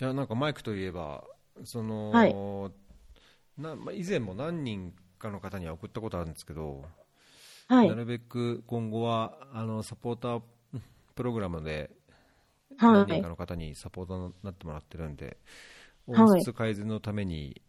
[0.00, 1.24] いやなんかマイクといえば
[1.64, 2.34] その、はい
[3.60, 6.84] なまあ以前も何人かの方には送ったことあるんですけど、
[7.68, 7.94] はいな。
[7.94, 10.42] るべく今後はあのサポーター
[11.14, 11.90] プログラムで
[12.76, 15.36] はい何人かの方にサポーターになってもらってるんで、はい
[16.08, 17.60] 音質改善のために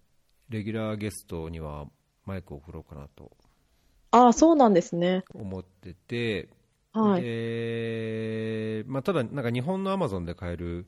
[0.49, 1.87] レギュラーゲストには
[2.23, 3.31] マイクを送ろうかなと
[4.11, 5.23] ああ、そうなんですね。
[5.33, 6.49] 思ってて、
[6.93, 7.21] はい。
[7.21, 10.87] でまあ、ただ、なんか日本のアマゾンで買える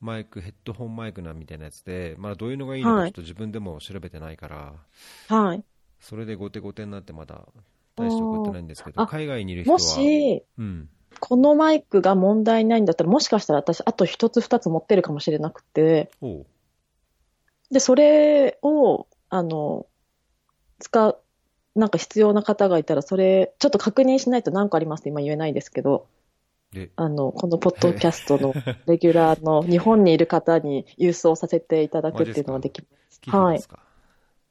[0.00, 3.10] マイク、ヘッドホンマイクなんみたいなやつで、まあ、どういうのがいいのかはい。
[3.10, 4.74] ちょっと自分でも調べてないから、
[5.28, 5.64] はい。
[6.00, 7.46] それで後手後手になってまだ
[7.96, 16.10] 大して送ってないんですけど、あ海外にいる人は、もし、うん、このマイクが問題ないんだったら、もしかしたら私、あと一つ二つ持ってるかもしれなくて、
[17.70, 19.86] で、それを、あの、
[20.78, 21.18] 使う、
[21.74, 26.15] なんか必要な方がいたら、それ、ちょっと確認しないと何個ありますって今言えないですけど、で
[26.96, 28.54] あの、このポッドキャストの
[28.86, 32.86] レギュラーの日本にいる方に郵送させていただくっていうのができま
[33.56, 33.62] す。
[33.62, 33.78] すか、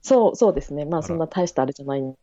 [0.01, 0.85] そう、そうですね。
[0.85, 2.15] まあらあそんな大したあれじゃない。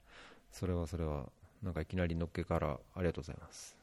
[0.50, 1.30] それはそれは、
[1.62, 3.76] なんかいきなりのっけからありがとうございます。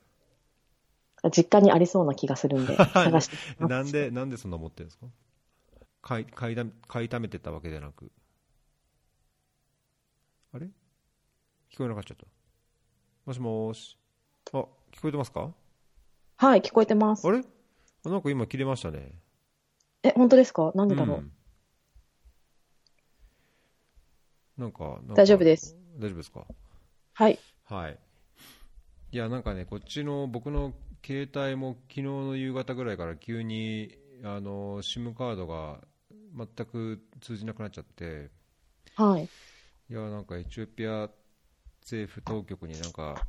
[1.35, 3.65] 実家にありそうな気がするんで、探して。
[3.65, 5.08] なんで、なんでそんな持ってるんですか？
[6.02, 8.09] 買い買いだ買いためてたわけでなく。
[10.53, 10.67] あれ？
[11.69, 12.15] 聞こえなかった。
[13.25, 13.97] もしもーし。
[14.53, 15.52] あ、聞こえてますか？
[16.41, 17.31] はい、聞こえてますあ。
[17.31, 17.41] れ？
[18.05, 19.11] あなんか今切れましたね。
[20.03, 20.71] え、本当ですか？
[20.73, 21.17] なんでだろう。
[21.17, 21.31] ん
[24.57, 25.75] なんか、なんか大丈夫です。
[25.97, 26.45] 大丈夫ですか？
[27.11, 27.37] はい。
[27.65, 27.99] はい。
[29.11, 30.73] いや、なんかね、こっちの僕の
[31.05, 35.81] 携帯も昨日の夕方ぐらいから急に、あの、SIM カードが
[36.37, 38.29] 全く通じなくなっちゃって、
[38.95, 39.25] はい。
[39.89, 41.09] いや、なんかエチオピア
[41.81, 43.27] 政府当局になんか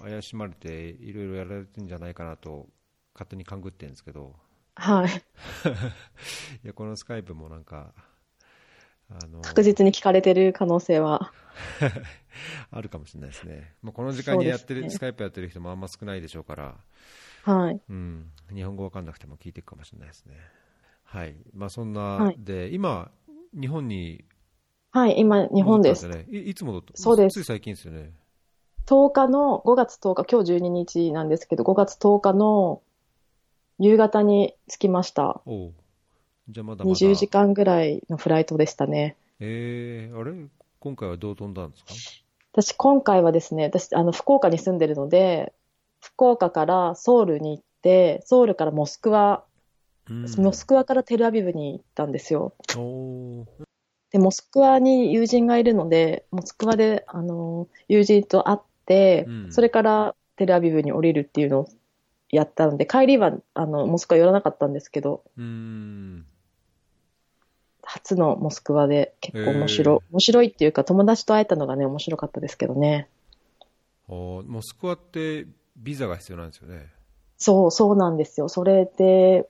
[0.00, 2.66] 怪しまれていろいろやられてんじゃないかなと
[3.14, 4.36] 勝手に勘ぐってるんですけど、
[4.76, 5.08] はい。
[6.62, 7.92] いや、このスカイプもなんか、
[9.10, 11.32] あの、確実に聞かれてる可能性は。
[12.70, 13.74] あるかもしれないですね。
[13.82, 16.76] まあ、この時間にやってる、ねスカイプやってる人もあんま少ないでしょうから、
[17.42, 17.80] はい。
[17.88, 20.36] うん、日本語わかんなくても聞いていくかもしれないですね。
[21.02, 21.34] はい。
[21.52, 23.10] まあ、そんなはいで、今、
[23.58, 24.24] 日本に
[24.90, 26.08] はい、今、日本です。
[26.30, 26.92] いいつ戻った？
[26.94, 28.12] そうですつい最近ですよね。
[28.88, 32.80] 10日の、5月10日、今日12日なんですけど、5月10日の
[33.78, 35.42] 夕方に着きました。
[35.44, 35.72] おう
[36.48, 36.96] じゃあまだまだ。
[36.96, 39.16] 20時間ぐらいのフライトでしたね。
[39.40, 40.32] えー、あれ？
[40.80, 41.92] 今回はどう飛んだんですか？
[42.54, 45.52] 私、今回はですね、私、あの、福岡に住んでるので、
[46.00, 49.44] 福岡からソウルに行って、ソウルからモスクワ、
[50.08, 52.54] うんモスクワからテルアビブに行ったんですよ。
[54.10, 58.67] で、モスクワに友人がいるので、モスクワで、あの、友人と会って、
[59.26, 61.68] うんそれからテルアビブに降りるっていうのを
[62.30, 66.26] やったので、帰りは、あの、モスクワ寄らなかったんですけど、うーん。
[67.82, 73.08] 初のモスクワで結構面白い、面白いっていうか、友達と会えたのがね、面白かったですけどね。
[74.08, 76.86] おモスクワってビザが必要なんですよね。
[77.38, 78.48] そう、そうなんですよ。
[78.48, 79.48] それで、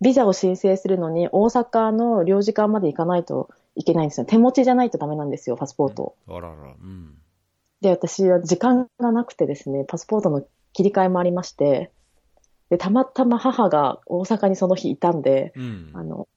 [0.00, 4.26] ビザを申請するのに、大阪の領事館まで行かないといけないんですよ。
[4.26, 6.16] 手持ちじゃないとダメなんですよ、パスポート。
[6.28, 7.18] あらら、うん。
[7.80, 11.90] で、私は時間がなくてですね、パスポートの切り替えもありまして、
[12.70, 15.90] で、たまたま母が大阪にその日いたんで、うん。
[15.92, 16.28] あの、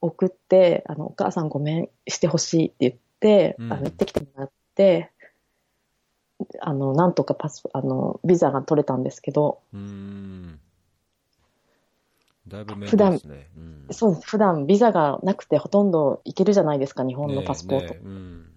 [0.00, 5.10] 送って、あの、お母さんごめんしてほしいって言って、うんあの、行ってきてもらって、
[6.60, 10.60] あの、なんとかパス、あの、ビザが取れたんですけど、うーん。
[12.48, 13.48] だいぶですね。
[13.56, 14.26] うんそうです。
[14.26, 17.94] 普段ビザがなくてほとんど行けるじゃないですか、日本のパスポート。
[17.94, 18.53] ねえねえうん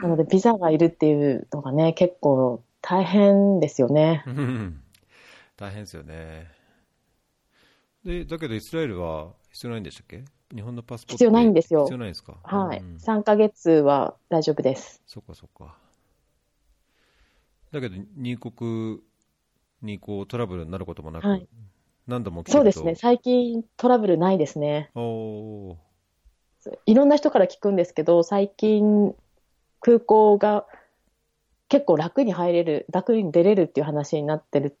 [0.00, 4.24] なので、ビザがいるっていうのがね、結構大変ですよね。
[4.26, 4.82] うん
[5.56, 6.48] 大変ですよね。
[8.04, 10.24] で、だけどイスラエルは必要ないんでしたっけ？
[10.54, 12.36] 日本のパスポート必要ないんですよ必要ないんですか？
[12.42, 12.78] はい。
[12.78, 15.02] うん3ヶ月は大丈夫です。
[15.06, 15.76] そっかそっか。
[17.70, 19.00] だけど入国
[19.82, 21.46] にこうトラブルになることもなく、はい
[22.08, 22.96] 何度もそうですね。
[22.96, 24.90] 最近トラブルないですね。
[24.96, 25.76] おー
[26.86, 29.14] いろんな人から聞くんですけど、最近
[29.82, 30.64] 空港が
[31.68, 34.72] 結構楽に入れる、楽に出れるっていう話になってるっ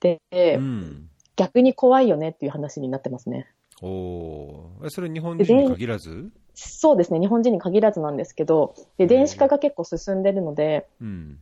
[0.00, 1.08] て、うん。
[1.36, 3.46] 逆に怖いよねっていう話になってますね。
[3.80, 6.32] おそれ日本人に限らず？
[6.54, 7.20] そうですね。
[7.20, 11.38] 日本人に限らずなんですけど、で、電子化が結構進んでるので、うん。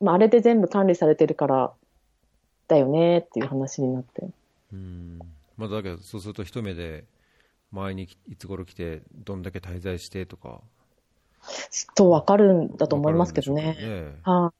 [0.00, 1.72] まあ、あれで全部管理されてるから、
[2.68, 4.28] だよねっていう話になって。
[4.72, 5.18] うん。
[5.56, 7.04] まあ、だけど、そうすると一目で、
[7.70, 10.60] 前にいつ頃来て、どんだけ滞在してとか。
[11.96, 14.16] とわかるんだと思いますけどね。
[14.22, 14.52] は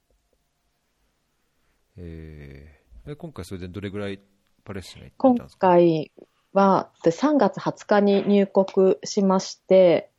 [1.96, 2.72] い、え
[3.18, 4.20] 今回それでどれぐらい
[4.64, 5.68] パレスチナ行った今んですか？
[5.68, 6.12] 回
[6.52, 10.10] は、で3月20日に入国しまして、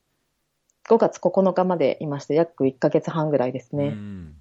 [0.88, 3.88] 5月9日までいまして、約1ヶ月半ぐらいですね。
[3.88, 4.36] うん。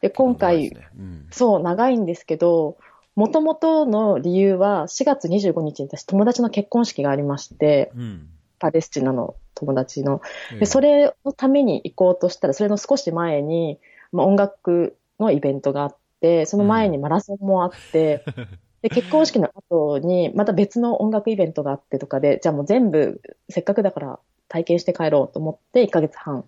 [0.00, 0.88] で、今回、ね。
[0.96, 1.26] うん。
[1.30, 2.76] そう、長いんですけど、
[3.14, 8.28] もともとの理由は、4月25日に私、友達の結婚式がありまして、うん。
[8.58, 10.20] パレスチナの友達の。
[10.52, 13.78] ええで、それのために行こうとしたら、それの少し前に、
[14.12, 18.24] まあ、音楽のイベントがあって、その前にマラソンもあって、
[18.82, 26.44] で、結婚式の後に、また別の音楽イベントがあってとかで、じゃあもう全部、せっかくだから体験して帰ろうと思って、1ヶ月半、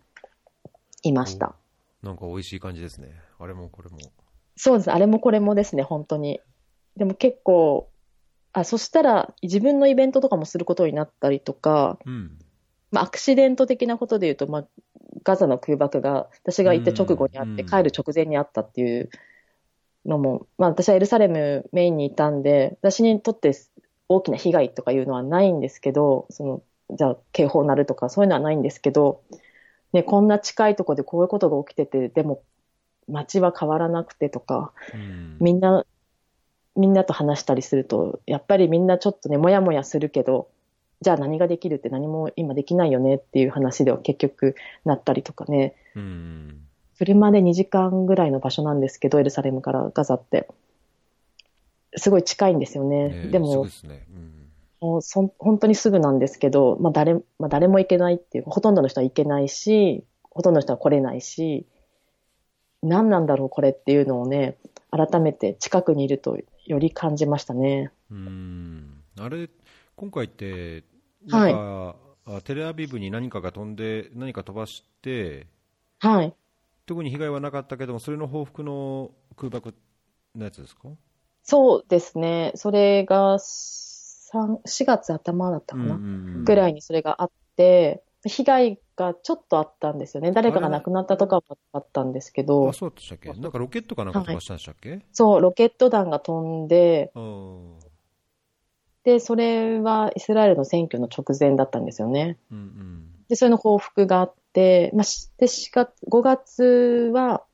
[1.02, 1.54] いました。
[2.02, 3.14] なんか美味しい感じですね。
[3.38, 3.98] あれもこれも。
[4.56, 4.90] そうです。
[4.90, 6.40] あれもこれもですね、本当に。
[6.96, 7.90] でも結構、
[8.52, 12.38] あ、そしたら自分のイベントとかもすることになったりとか、うん。
[12.90, 14.64] まあ、アクシデント的なことで言うと、まあ、
[15.22, 19.10] ガザの空爆が私が行って直後にあって、うん帰る直前にあったっていう
[20.06, 23.52] のも、まあ、私はエルサレムメインにいたんで、私にとって
[24.08, 29.22] 大きな被害とかいうのはないんですけど、その、じゃあ警報鳴るとかそういうのはないんですけど、
[29.92, 32.42] ね、こんな近いところでこういうことが起きてて、でも
[33.08, 35.36] 街は変わらなくてとか、うん。
[35.40, 35.84] みんな、
[36.76, 40.48] みんなと話したりすると、やっぱりみんなちょっとね、もやもやするけど、
[41.00, 44.54] じゃあ何ができるって何も今できないよねっていう話では結局
[44.84, 46.60] なったりとかね、うん。
[46.98, 50.48] 車で2時間ぐらいの場所なんですけど、エルサレムからガザって。
[51.96, 53.08] すごい近いんですよね。
[53.08, 54.06] ねでもそうで、すね。
[54.10, 54.40] うん
[54.80, 61.66] もうそん本当にすぐなんですけど、まあ誰、まあ誰も行けないっていう、ほとんどの人は行けないし、ほとんどの人は来れないし、
[62.82, 64.56] 何なんだろうこれっていうのをね、
[64.90, 67.90] 改めて近くにいるとより感じましたね。
[68.10, 69.02] うん。
[69.18, 69.50] あれ、
[70.00, 70.82] 今回って、
[71.26, 75.46] なんか、あテレアビブに何かが飛んで、何か飛ばして、
[75.98, 76.32] はい。
[76.86, 79.74] 特に被害はなかったけども、それの報復の空爆
[80.34, 80.88] のやつですか？
[81.42, 82.52] そうですね。
[82.54, 90.32] それが3、4月頭だったかな、んぐらいにそれがあって、被害がちょっとあったんですよね。
[90.32, 92.70] 誰かが亡くなったとかもあったんですけど。
[92.70, 93.34] あ、、そうでしたっけ？
[93.34, 97.78] なんかロケットかなんか飛ばしたんでしたっけ、そう、ロケット弾が飛んで、うん、
[99.04, 102.36] で、それはイスラエルの選挙の直前だったんですよね。
[102.50, 107.44] うんうんで、それの報復があって、まあ、しで、しか、5月は、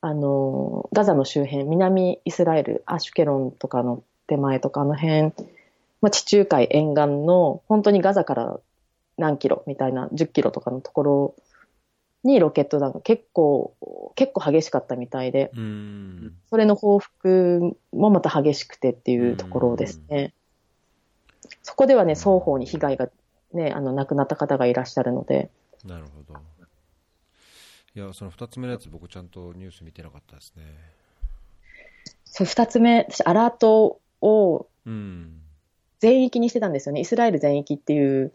[0.00, 5.32] あの、ガザの周辺、南イスラエル、アシュケロンとかの手前とか、あの辺、
[6.00, 8.60] まあ、地中海沿岸の、本当にガザから
[9.18, 11.34] 何キロみたいな、10キロとかのところ
[12.22, 13.74] にロケット弾が結構、
[14.14, 20.32] 結構激しかったみたいで、うんそれの報復もまた激しくてっていうところですね。
[21.62, 23.08] そこではね、双方に被害が
[23.52, 25.50] ね、あの、亡くなった方がいらっしゃるので、
[25.84, 26.38] なるほど。
[27.94, 30.62] いや、その2つ目のやつ、僕、ちゃんとニュース見てなかったですね。
[32.24, 35.40] そう、二つ目、私、アラートをうん。
[35.98, 37.00] 全域にしてたんですよね。
[37.00, 38.32] イスラエル全域っていう、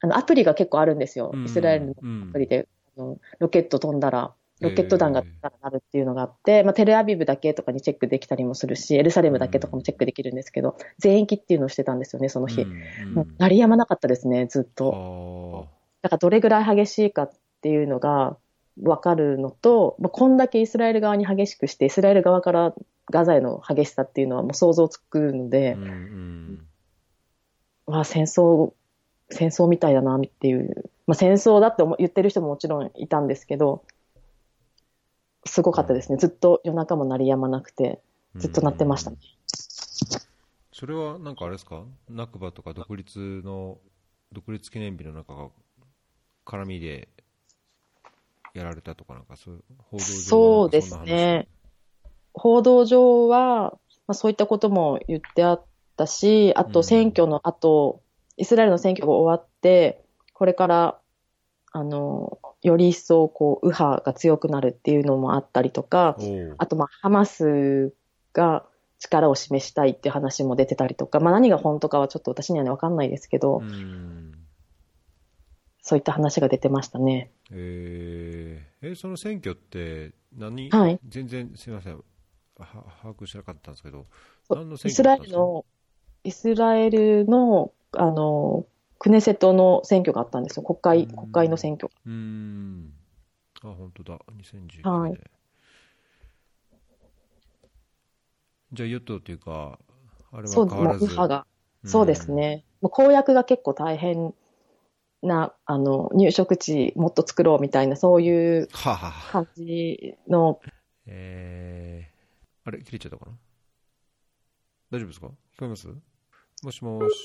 [0.00, 1.32] あの、アプリが結構あるんですよ。
[1.44, 5.24] イスラエルののアプリで、あのロケット飛んだら、ロケット弾が
[5.62, 12.64] なるっていうのがあって、まあ、テレアビブだけとかにチェックできたりもするし、エルサレムだけとかもチェックできるんですけど、全域っていうのをしてたんですよね、その日。
[13.14, 15.66] もう鳴りやまなかったですね、ずっと。
[15.66, 15.82] あ。
[16.02, 17.30] だからどれぐらい激しいかっ
[17.60, 18.36] ていうのが
[18.78, 22.74] 分かるのと、まあ、こんだけイスラエル側に激しくして、イスラエル側から
[23.10, 26.66] ガザへの激しさっていうのはもう想像つくのでー、うんうん。
[27.86, 28.72] わあ、戦争、
[29.30, 33.84] 戦争みたいだなっていう、まあ、戦争だって思言ってる人ももちろんいたんですけど、
[35.44, 36.18] すごかったですね。
[36.18, 38.00] ずっと夜中も鳴りやまなくて、
[38.36, 39.16] ずっと鳴ってましたね。
[40.72, 43.78] それはなんかあれですか、ナクバとか独立の、
[44.32, 45.48] 独立記念日の中が
[46.46, 47.08] 絡みで
[48.54, 51.48] やられたとか、なんかそういう報道上そうですね。
[52.34, 53.72] 報道上は、
[54.06, 55.64] まあ、そういったことも言ってあっ
[55.96, 58.02] たし、あと選挙の後、
[58.36, 60.98] イスラエルの選挙が終わって、これから、
[61.72, 66.16] あの、より一層、こう、右派が強くなるっていうのもあったりとか、
[66.58, 67.92] あと、まあ、ハマス
[68.32, 68.64] が
[68.98, 74.32] 力を示したいっていう話も出てたりとか、まあ、何が本当かはちょっと私にはね、わかんないですけど、おううん。
[75.82, 77.32] そういった話が出てましたね。
[77.50, 78.92] えー。
[78.92, 81.00] えその選挙って何、はい。
[81.08, 81.96] 全然すみません。
[82.58, 82.66] は
[83.02, 84.06] 把握してなかったんですけど
[84.50, 85.64] 何の選イスラエルの、
[86.24, 88.66] イスラエルの、あの、
[89.02, 90.62] クネセットの選挙があったんですよ。
[90.62, 91.16] 国会、うん。
[91.16, 91.90] 国会の選挙。
[92.06, 92.92] うーん。
[93.64, 94.20] あ本当だ。
[94.30, 95.20] 2019年、はい。
[98.72, 99.80] じゃあ与党というか
[100.30, 101.04] あれそう、もうは変わらず。
[101.04, 101.46] 右派が。
[101.84, 102.64] そうですね。
[102.80, 104.34] もう公約が結構大変
[105.20, 110.60] な、あの、入植地もっと作ろうみたいな、そういう感じの、
[111.06, 113.32] えー、あれ切れちゃったかな？
[114.92, 115.26] 大丈夫ですか？
[115.26, 115.88] 聞こえます？
[116.62, 117.16] もしもし。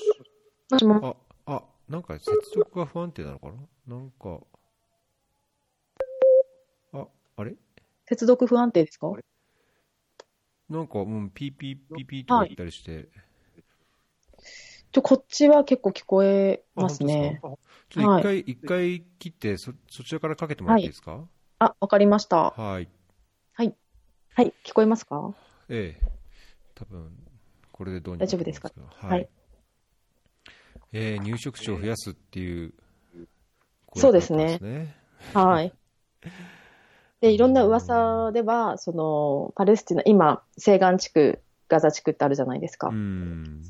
[0.72, 1.16] もしも、
[1.48, 3.48] あ、あ、なんか接続が不安定なのか
[3.86, 3.96] な？
[3.96, 4.38] なんか、
[6.92, 7.54] あ、あれ？
[8.06, 9.10] 接続不安定ですか？
[10.68, 13.08] なんか、うん、ピーピーピーピーとか言ったりして。
[14.92, 17.40] ちょ、こっちは結構聞こえあますね。
[17.40, 17.48] すか？
[17.88, 20.84] ちょっと一回、一回切って、そ、そちらからかけてもらってい。
[20.84, 21.26] いですか？
[21.60, 22.50] あ、わかりました。
[22.50, 22.88] はい。
[23.54, 25.34] はい、聞こえますか？
[25.70, 26.06] ええ。
[26.74, 27.10] 多分、
[27.72, 28.70] これでどうにか大丈夫ですか？
[28.76, 29.28] はい。
[30.92, 32.72] はいえー入植地を増やすっていう、
[33.94, 34.94] そうですね。
[35.34, 35.72] はい。
[37.20, 42.88] で、いろんな噂では、その、パレスチナ、今、西岸地区、ガザ地区ってあるじゃないですか。
[42.88, 43.62] うん。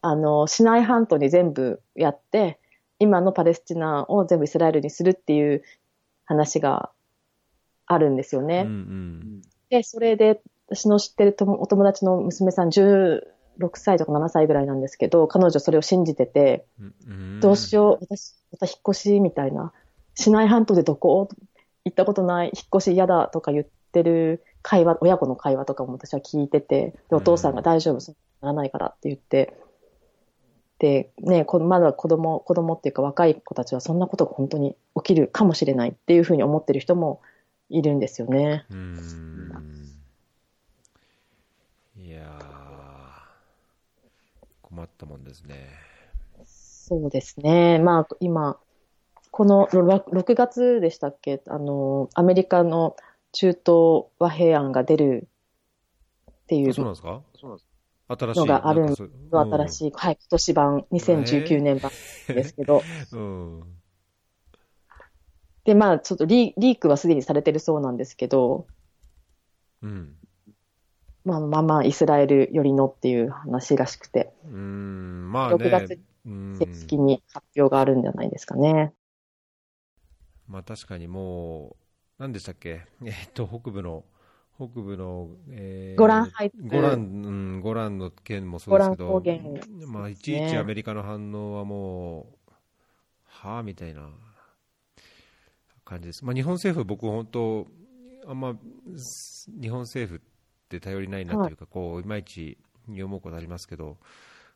[0.00, 2.58] あの、シナイ半島に全部やって、
[2.98, 5.62] 今のパレスチナを全部イスラエルにするっていう
[6.24, 6.90] 話が
[7.86, 8.64] あるんですよね。
[8.66, 9.42] うんうん。
[9.70, 12.70] で、それで、私の知ってるお友達の娘さん
[13.60, 16.64] 16歳とか7歳ぐらいなんですけど、彼女それを信じてて、
[17.06, 19.72] うんどうしよう、私、また引っ越しみたいな。
[20.14, 21.28] 市内半島でどこ
[21.84, 29.56] 行ったことない、引っ越し嫌だとか言ってる会話、親子の会話とかも私は聞いてて、でお父さんが大丈夫、そうならないからって言って、
[30.78, 37.20] で、ね、こまだ子供、子供っていうか若い子たちはそんなことが本当に起きるかもしれないっていうふうに思ってる人も
[37.68, 38.66] いるんですよね。
[38.70, 39.42] うーん
[41.96, 42.81] いやー、
[44.72, 45.54] 困ったもんですね。
[46.46, 47.78] そうですね。
[47.78, 48.58] まあ、今、
[49.30, 51.42] この6 6月でしたっけ？
[51.46, 52.96] あの、アメリカの
[53.32, 55.28] 中東和平案が出る
[56.30, 57.20] っていうそうなんですか？
[58.08, 61.92] 新しいのがあるなんかそう新しい、はい、今年版、2019年版
[62.28, 63.60] ですけど、うん。
[63.60, 63.64] うん
[65.64, 68.66] で、まあ、ちょっとリリークはすでにされてるそうなんですけど、
[69.82, 70.16] うん。
[71.24, 75.56] まあ、まあまあ、イスラエル寄りのっていう話らしくて、うーん、まあね。
[75.56, 78.92] 6月うん正式に発表があるんじゃないですかね。
[80.48, 81.76] まあ確かにもう、
[82.18, 82.86] 何でしたっけ？
[83.04, 84.04] えっと、北部の、
[84.56, 92.52] 北部の、えーゴランハイツゴラン、うん、ゴランの件もそうですけど、ゴラン高原まあいちいちアメリカの反応はもう、
[93.24, 94.10] はあみたいな
[95.84, 96.24] 感じです。
[96.24, 97.66] まあ日本政府、僕本当、
[98.26, 98.56] あんま、
[98.96, 100.22] す日本政府
[100.76, 102.56] って頼りないなというか、こう、いまいち
[102.88, 103.98] に思うことありますけど、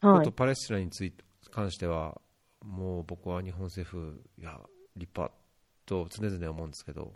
[0.01, 0.33] はい。
[0.33, 2.21] パレスチナについて関しては、
[2.65, 4.61] もう僕は日本政府、いや、
[4.97, 5.35] 立派
[5.85, 7.13] と常々思うんですけど、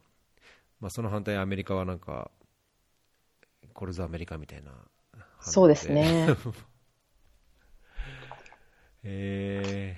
[0.80, 2.30] まあ、その反対、アメリカはなんか、
[3.75, 4.73] これぞアメリカみたいな、
[5.40, 5.90] そうです。
[5.90, 6.26] ね。
[9.02, 9.97] え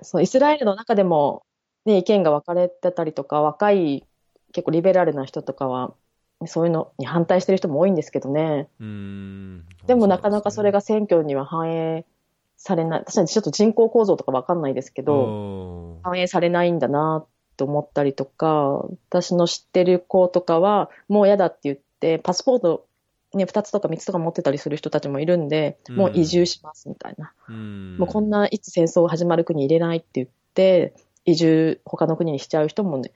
[0.00, 1.42] そう、イスラエルの中でも、
[1.84, 4.06] ね、意見が分かれてたりとか、若い、
[4.52, 5.94] 結構リベラルな人とかは、
[6.46, 8.68] そういうのに反対してる人も多いんですけどね。
[9.86, 12.04] でもなかなかそれが、が選挙には反映
[12.56, 13.00] されない。
[13.00, 17.24] 私はちょっと人口構造とか分かんないですけど、ど反映されないんだな
[17.56, 22.86] と思ったりとか、私の知ってる子とかは、もう嫌だって言って、パスポート、
[23.34, 27.32] ね、2つとか3つとか持ってたりする人たちもいるんで、もう移住しますみたいな。
[27.48, 33.12] うん、もうこんないつ戦争が始まる国入れないって言って、移住他の国にしちゃう人も、ね、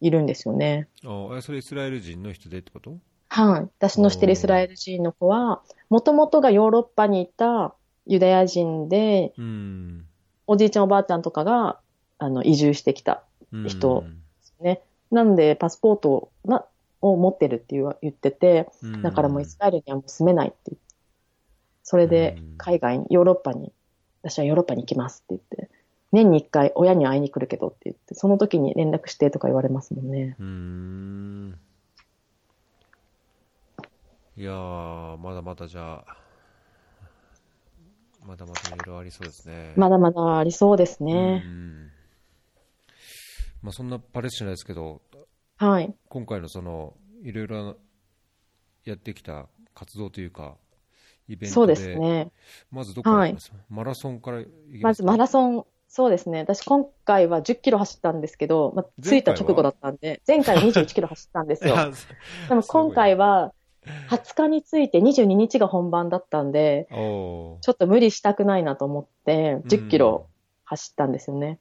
[0.00, 0.88] いるんですよね。
[1.04, 2.98] あえそれイスラエル人の人でってこと？
[3.28, 3.60] はい。
[3.62, 7.74] 私の知ってるイスラエル人の子は、もともとがヨーロッパにいた
[8.06, 10.06] ユダヤ人で、うん。
[10.46, 11.80] おじいちゃんおばあちゃんとかが、
[12.18, 14.04] あの、移住してきたうん人
[14.60, 14.82] ね。
[15.10, 16.64] なんで、パスポートをな
[17.00, 20.72] を持ってるって言う言ってて、うんだからもうイスラエルにはもう住めないって。
[21.82, 23.72] それでうん海外に、ヨーロッパに、
[24.22, 25.70] 私はヨーロッパに行きますって言って、
[26.16, 30.36] 年に一回親に会いに来るけどって言って、その時に連絡してとか言われますもんね。
[30.38, 31.58] うーん
[34.38, 36.16] いやー、まだまだじゃあ、
[38.26, 39.72] まだまだいろいろありそうですね。
[39.76, 41.38] まだまだありそうですうね。
[41.38, 41.90] ん
[43.62, 45.00] まあ、そんなパレスチナですけど、
[45.56, 45.94] はい。
[46.08, 47.76] 今回のその、いろいろ
[48.84, 50.56] やってきた活動というか、
[51.28, 52.30] イベントで、そうですね。
[52.70, 54.44] まずどこから行きます、マラソンから
[54.82, 56.40] まずマラソン、そうですね。
[56.40, 61.74] 私今回は10キロ走ったんですけど、まあ、着いた直後だったんで、前回は21キロ走ったんですよ。
[62.48, 63.52] でも今回は
[64.10, 70.26] 20日について22日が本番だったんで、ちょっと無理したくないなと思って、10キロ
[70.64, 71.60] 走ったんですよね。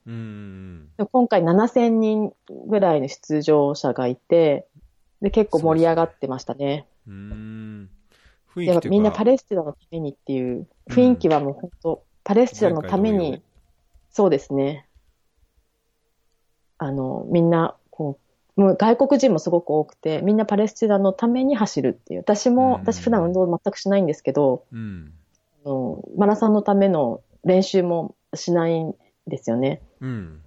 [1.12, 2.34] 今回7000人
[2.68, 4.68] ぐらいの出場者がいて、
[5.22, 6.88] で、結構盛り上がってましたね。
[7.08, 7.90] うん。
[8.56, 13.42] みんなパレスチナのためにっていう雰囲気はもう本当、パレスチナのために、
[14.16, 14.88] そうですね。
[16.78, 18.18] あの、みんな、こ
[18.56, 22.22] う、もう外国人もすごく多くて、みんなパレスチナのために走るっていう。
[22.22, 25.12] 私も、うん私普段運動全くしないんですけど、うん
[25.66, 28.96] の、マラソンのための練習もしないん
[29.28, 29.82] ですよね。
[30.00, 30.42] うん。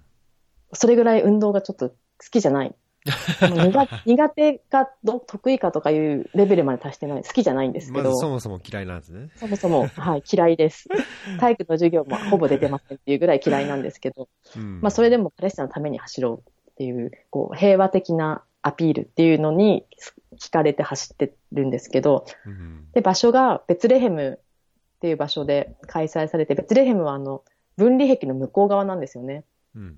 [0.73, 1.95] それぐらい運動がちょっと好
[2.31, 2.73] きじゃない。
[3.41, 7.23] 苦苦手かど得意かとかいうレベルまで達してない。
[7.23, 8.09] 好きじじゃないんですけど。
[8.09, 9.29] まずそもそも嫌いなんですね。
[9.35, 10.87] そもそも、はい、嫌いです。
[11.39, 14.81] 体育の授業もほぼ出てませんっていうぐらい嫌いなんですけど、うん。
[14.81, 19.85] まあそれでもパレスチナのために走ろうっていう、こう、平和的なアピールっていうのに
[20.37, 22.87] 惹かれて走ってるんですけど、うん。
[22.93, 24.39] で、場所がベツレヘム
[24.97, 27.43] っていう場所で開催されて、ベツレヘムはあの、
[27.77, 29.45] 分離壁の向こう側なんですよね。
[29.75, 29.97] うん。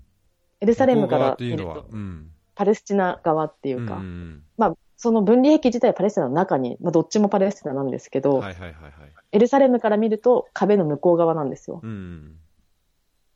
[0.61, 2.30] エルサレムから見るというのはと、、うん。
[2.55, 8.93] パレスチナ側っていうか、んまあ、その分離壁自体はパレスチナの中に、まあ、どっちもパレスチナなんですけど、はいはいはいはい。
[9.31, 11.79] エルサレムから見ると壁の向こう側なんですよ。
[11.81, 12.35] うん。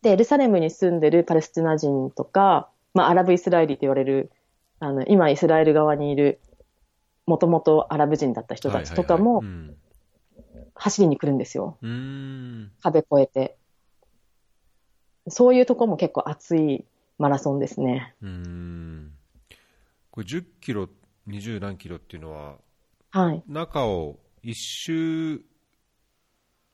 [0.01, 4.31] で、エルサレムに住んでるパレスチナ人とか、まあ、アラブ・イスラエリと言われる、
[4.79, 6.39] あの、今イスラエル側にいる、
[7.25, 9.43] もともとアラブ人だった人たちとかも
[10.75, 11.77] 走りに来るんですよ。
[12.83, 13.57] 壁越えて。
[15.27, 16.85] そういうとこも結構熱い
[17.17, 18.15] マラソンですね。
[18.21, 19.11] うーん。
[20.11, 20.87] これ10キロ、
[21.27, 22.57] 20何キロっていうのは、
[23.11, 23.43] はい。
[23.47, 25.41] 中を一周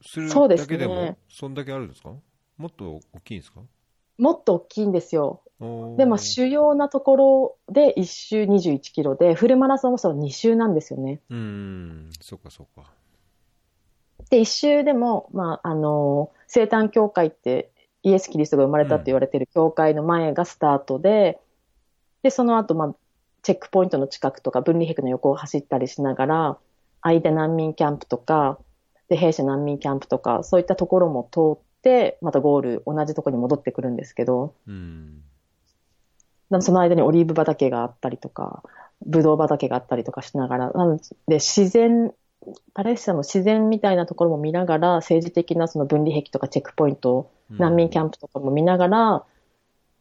[0.01, 2.13] するだけでも、そんだけあるんですか？
[2.57, 3.61] もっと大きいんですか？
[4.17, 5.41] もっと大きいんですよ。
[5.97, 11.21] でも主要なところで1周21キロで、フルマラソンもその2周なんですよね。
[11.29, 12.91] うーん、そうかそうか。
[14.29, 17.71] で、1周でも、まあ、あの、生誕教会って
[18.03, 21.39] イエス・キリストが生まれたって言われてる教会の前がスタートで、
[22.23, 22.95] で、その後、まあ、
[23.43, 26.57] チェックポイントの近くとか分離壁の横を走ったりしながら、
[27.01, 28.59] 間難民キャンプとか、
[29.09, 35.21] で、兵士難民キャンプとか、そういったところも通って、またゴール、同じところに戻ってくるんですけど、うん。
[36.49, 38.63] なその間にオリーブ畑があったりとか、
[39.05, 42.13] ブドウ畑があったりとかしながら、なので自然、
[42.73, 49.23] パレスチナの自然みたいなところも見ながら、政治的なその分離壁とかチェックポイント、難民キャンプとかも見ながら、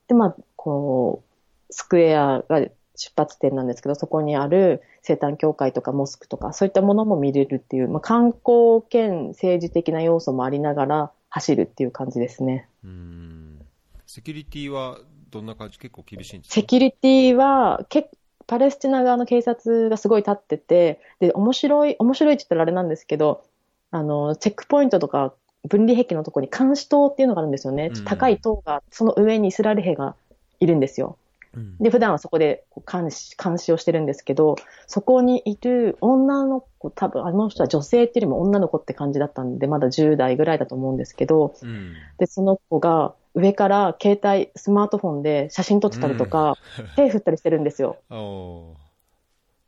[0.09, 2.61] で、まあ、こう、スクエアが
[2.97, 12.69] 出発点なんですけど、そこにある生誕教会とかモスクとか、そういったものも見れるっていう、まあ、観光兼政治的な要素もありながら走るっていう感じですね。
[12.85, 13.61] うーん。
[14.07, 14.99] セキュリティは
[15.31, 15.79] どんな感じ？
[15.79, 16.55] 結構厳しいんですか？
[16.55, 18.11] セキュリティは、け
[18.51, 23.45] パレスチナ側の警察がすごい立ってて、で、面白い、面白いって言ったらあれなんですけど、
[23.93, 25.33] あの、チェックポイントとか
[25.69, 27.93] 分離壁のところに監視塔っていうのがあるんですよね。
[27.95, 30.17] うん高い塔が、その上にイスラエル兵が
[30.59, 31.17] いるんですよ。
[31.55, 41.95] うんで、普段はそこで監視、監視をしてるんですけど、そこにいる女の子、多分あの人は女性っていうよりも女の子って感じだったんで、まだ10代ぐらいだと思うんですけど、うん。
[42.19, 46.57] で、その子が上から携帯、スマートフォンで写真撮ってたりとか、
[46.97, 47.97] 手振ったりしてるんですよ。
[48.11, 48.75] お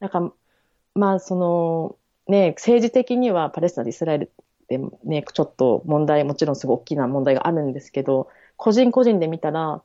[0.00, 0.32] なんか、
[0.94, 1.96] まあ、その、
[2.28, 4.32] ね、政治的にはパレスチナとイスラエル
[4.64, 9.82] ってね、ちょっと問題、もちろんすごい大きな問題があるんですけど、個人個人で見たら、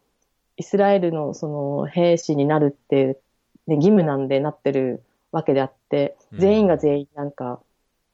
[0.57, 3.19] イスラエルのその兵士になるって、
[3.67, 7.61] ね、義務なんでなってるわけであって、うん全員が全員なんか、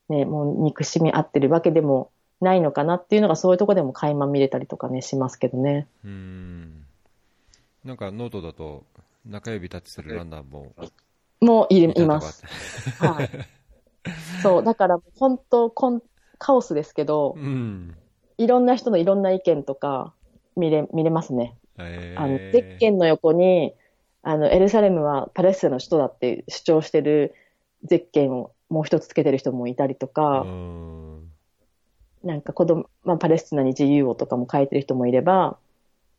[0.08, 5.88] ね、もう憎しみ合ってるわけでもないのかなっていうのがそういうところでも垣間見れたりとかね、しますけどね。
[6.06, 6.86] ーうーん。
[7.84, 8.84] なんかノートだと、
[9.26, 10.74] 中指タッチするランナーも
[11.42, 12.44] もういるいます。
[13.00, 13.30] はい。
[14.42, 16.02] そう、だから本当コン、
[16.38, 17.96] カオスですけど、うん。
[18.38, 20.14] いろんな人のいろんな意見とか
[20.56, 21.56] 見れ、見れますね。
[21.80, 23.74] えあの、ゼッケンの横に、
[24.22, 27.36] あの、エルサレムはパレスチナの首都だって主張してる
[27.84, 31.32] ゼッケンをもう一つつけてる人もいたりとうか、ん。
[32.24, 35.58] なんか子供、まあ、パレスチナに自由をとかも書いてる人もいれば、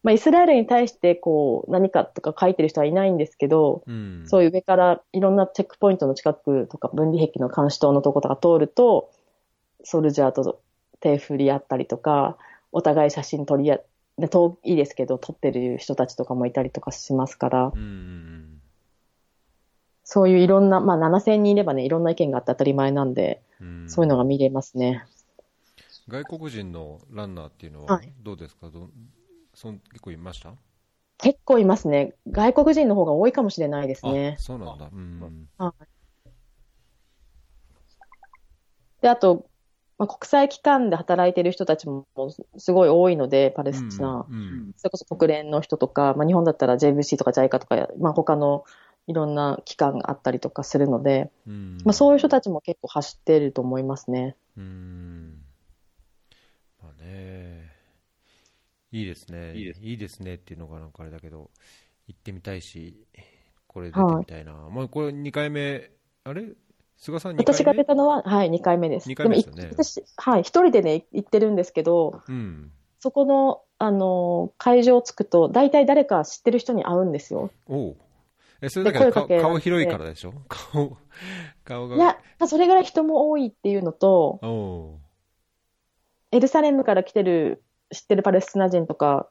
[0.02, 4.22] まあ、イスラエルに対してこう、何かとか書いてる人はいないんですけど、うん。
[4.26, 9.10] そういう上からいろんなチェックポイントの近くとか分離壁の監視塔のとことか通ると、
[9.82, 10.60] ソルジャーと
[11.00, 12.36] 手振り合ったりとか、
[12.70, 13.76] お互い写真撮り合
[14.18, 18.60] で遠いですけど、撮ってる人たちとかもいたりとかしますから、うんうん
[20.06, 23.88] そういういろんな、まあ7000人いればね、いろんな意見があって当たり前なんで、うん。
[23.88, 25.02] そういうのが見れますね。
[26.08, 28.92] 外国人のランナーっていうのははいどうですか、どん
[29.54, 30.52] そん結構いました？
[31.16, 32.12] 結構いますね。
[32.30, 34.42] 外国人の方が多いかもしれないですねあ。
[34.42, 34.90] そうなんだ。
[34.92, 35.48] うん。
[39.00, 39.46] で、あと、
[39.98, 42.06] まあ、国際機関で働いてる人たちも
[42.56, 44.26] すごい多いので、パレスチナ。
[44.28, 48.64] うんそれこそ国連の人とか、まあ、日本だったら JVC とか JICA とか、まあ、他の
[49.06, 51.78] いろんな機関があったりとかするので、うん。
[51.84, 54.36] まあ、そういう人たちも結構走ってると思いますね。
[54.56, 55.42] うん。
[56.82, 57.70] まあね、
[58.92, 59.54] いいですね。
[59.56, 59.62] い
[59.94, 61.50] いですねっていうのがなんかあれだけど、
[62.06, 63.06] 行ってみたいし、
[63.66, 64.52] これ出てみたいな。
[64.70, 65.90] まあこれ2回目、
[66.24, 66.46] あれ？
[66.96, 67.54] 菅さん2回目？
[67.54, 69.08] 私が出たのは、はい、2回目です。
[69.08, 72.70] 二回目ですよねもい私、はい、一人でね、行ってるんですけど、うん。
[73.00, 77.50] そこの、あの、会場着くと、大体誰か知ってる人に会うんですよ。
[77.68, 77.96] おう
[78.62, 80.32] え、それだけど顔広いからでしょ？
[80.48, 80.96] 顔、
[81.64, 81.96] 顔が。
[81.96, 85.00] いや、まあそれぐらい人も多いっていうのと、おう
[86.30, 89.28] エルサレムから来てる、知ってるパレスチナ人とか、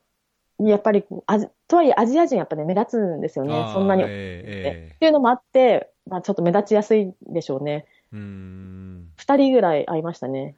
[0.60, 3.70] やっぱりアジ、とはいえアジア人やっぱね、目立つんですよねあ。
[3.70, 4.04] ーそんなに。
[4.04, 7.86] っええていうのもあって、まあちょっと目立ちやすいでしょうね。
[7.88, 9.10] ええうーん。
[9.16, 10.56] 二人ぐらい会いましたね。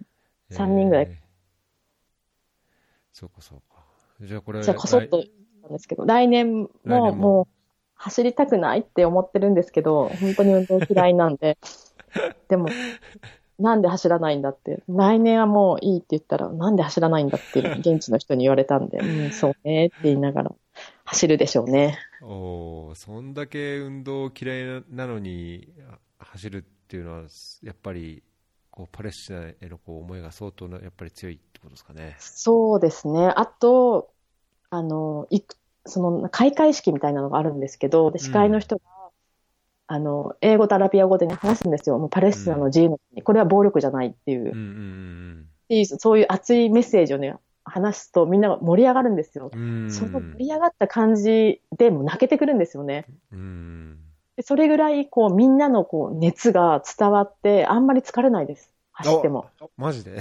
[0.49, 1.25] 三人ぐらいええ
[3.15, 3.81] そうか、そうか。
[4.19, 5.31] じゃあこれ、じゃあこそっと来
[5.63, 7.53] なんですけど、来年ももう
[7.95, 11.58] 走りたくないって思ってるんですけど、本当に運動嫌いなんで。
[12.49, 12.67] でも、
[13.58, 14.84] なんで走らないんだって。
[14.89, 20.55] 来年はもういいって言ったら、なんで走らないんだって現地の人に言われたんで、うん、そうねって言いながら
[21.15, 21.97] 走るでしょうね。
[22.21, 27.23] おーそんだけ運動嫌いなのにあ走るっていうのは、
[27.63, 28.21] やっぱり
[28.69, 32.17] こうパレスチナへのこう思いが相当なやっぱり強いってことですかね。
[32.19, 33.32] そうですね。
[33.34, 34.12] あと、
[34.69, 38.82] あの、いく、その、開会式みたいなのがあるんですけど、で司会の人が、
[39.88, 41.97] あの、英語とアラビア語でね、話すんですよ。
[41.97, 49.51] もうパレスチナの自由の国、これは暴力じゃないっていう、うんうんっていうそういう熱いメッセージをね、話すとみんなが盛り上がるんですよ。
[49.54, 49.91] うんうん。
[49.91, 53.06] その盛り上がった感じでもう泣けてくるんですよね。
[54.41, 58.69] それぐらい、こう、みんなのこう、熱が伝わって、あんまり疲れないです。
[58.91, 59.45] 走っても。
[59.78, 60.19] マジで？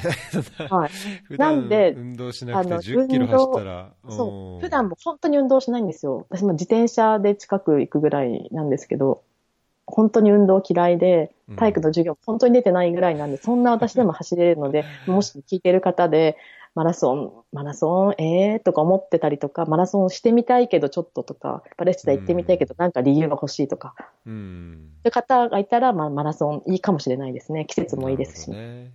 [0.69, 0.91] はい。
[1.39, 4.59] なんで運動しなくてあの10キロ走ったら、そう。
[4.59, 6.27] ん普段も本当に運動しないんですよ。
[6.29, 9.23] 私も自転車で近く行くぐらいなんですけど、
[9.87, 16.37] 本当に運動嫌いで、体育の授業本当に出てないぐらいなんで、そんな私でも走れるので、 もし聞いてる方で、
[16.75, 23.95] マラソン、マラソン、えーとか思ってたりとか、マラソンしてみたいけどちょっととか、パレスチナ行ってみたいけどなんか理由が欲しいとか、
[24.27, 24.91] うん。
[25.05, 27.65] いう方がいたら、まあ、マラソンいいかもしれないですね。
[27.67, 28.51] 季節もいいですし。
[28.51, 28.93] ね。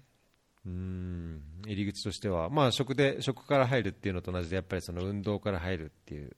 [0.65, 1.41] うん。
[1.65, 6.35] 入り口としては、まあ食で、食から入るっていうのと同じで、やっぱりその運動から入るっていう、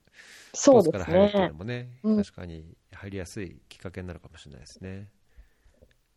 [0.53, 1.53] スポーツそうですから入るっていうのね。
[1.57, 5.07] もね、うん確かに入りやすいきっかけになるかもしれないですね。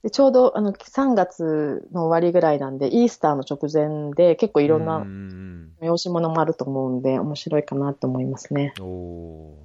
[0.05, 8.75] でちょうどあの3月の終わりぐらいなんで、イースターの直前で結構いろんうなん催し物もあると思うんで、面白いかなと思いますね。
[8.81, 9.57] お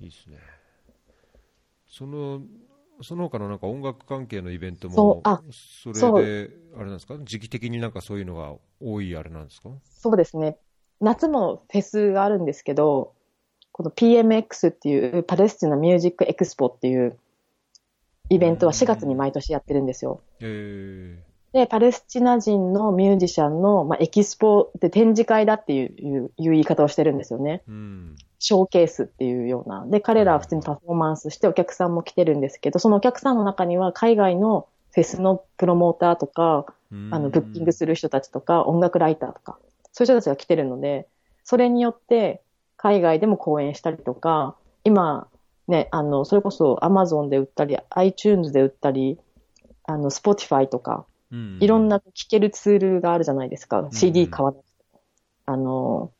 [0.00, 0.38] いいですね。
[1.88, 2.42] その、
[3.02, 7.16] その他のなんか音楽関係のイベントも、そうあそれで、あれなんですか？
[7.20, 9.70] 時期的になんかそういうのが多いあれなんですか？
[9.84, 10.58] そうですね。
[11.00, 13.14] 夏もフェスがあるんですけど、
[13.72, 17.18] この PMX っていうパレスチナミュージックエクスポっていう
[18.30, 20.20] イベントは4月に毎年やってるんですよ。
[20.40, 27.62] えで、パレスチナ人のミュージシャンの、まあ、エキスポで展示会だっていう言い方をしてるんですよね。
[27.68, 28.16] ー、うん。
[28.38, 29.86] ショーケースっていうような。
[29.86, 36.66] で、彼らは普通にパフォーマンスしてお客さんも来てるんですけど、そのお客さんの中には海外のフェスのプロモーターとか、
[37.10, 39.58] あの、ブッキングする人たちとか、音楽ライターとか、
[39.92, 41.06] そういう人たちが来てるので、
[41.44, 42.42] それによって
[42.76, 45.28] 海外でも公演したりとか、今、
[45.68, 49.18] ね、あの、それこそ Amazon で売ったり、iTunes で売ったり、
[49.84, 53.82] あの、Spotify とか、うんいろんな聴けるツールがあるじゃないですか。
[53.82, 55.00] ん CD 買わなくても。
[55.44, 56.12] あの、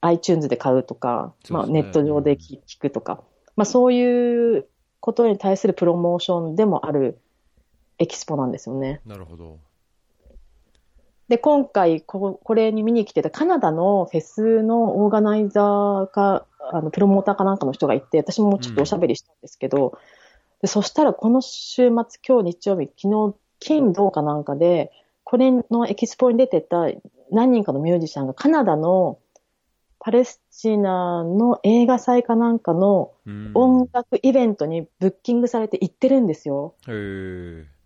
[0.00, 3.22] iTunes で買うとか、まあ、ネット上で聞聞くとか、
[3.54, 4.66] まあ、そういう
[4.98, 7.20] ことに対するプロモーションでもある
[7.98, 9.00] エキスポなんですよね。
[9.06, 9.58] なるほど。
[11.30, 19.96] で、今回こ、これに見に来てたカナダのフェスのオーガナイザーか、あの、プロモーターかなんかの人がいて、私もちょっとおしゃべりしたんですけど、
[20.60, 24.90] でそしたらこの週末、今日日曜日、昨日、金、土かなんかで、
[25.22, 26.88] これのエキスポに出てた
[27.30, 29.20] 何人かのミュージシャンがカナダの
[30.00, 33.52] パレスチナの映画祭かなんかのうん。
[33.54, 36.74] 音楽イベントにブッキングされて行ってるんですよ。
[36.88, 37.79] へー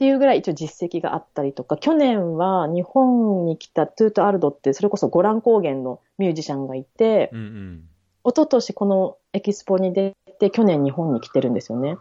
[0.00, 7.84] っていうぐらい一応実績があったりとか、去年は日本に来た TootArd って、それこそゴラン高原のミュージシャンがいて、うんうん。
[8.24, 11.98] 一昨年このエキスポに出て、去年日本に来てるんですよね。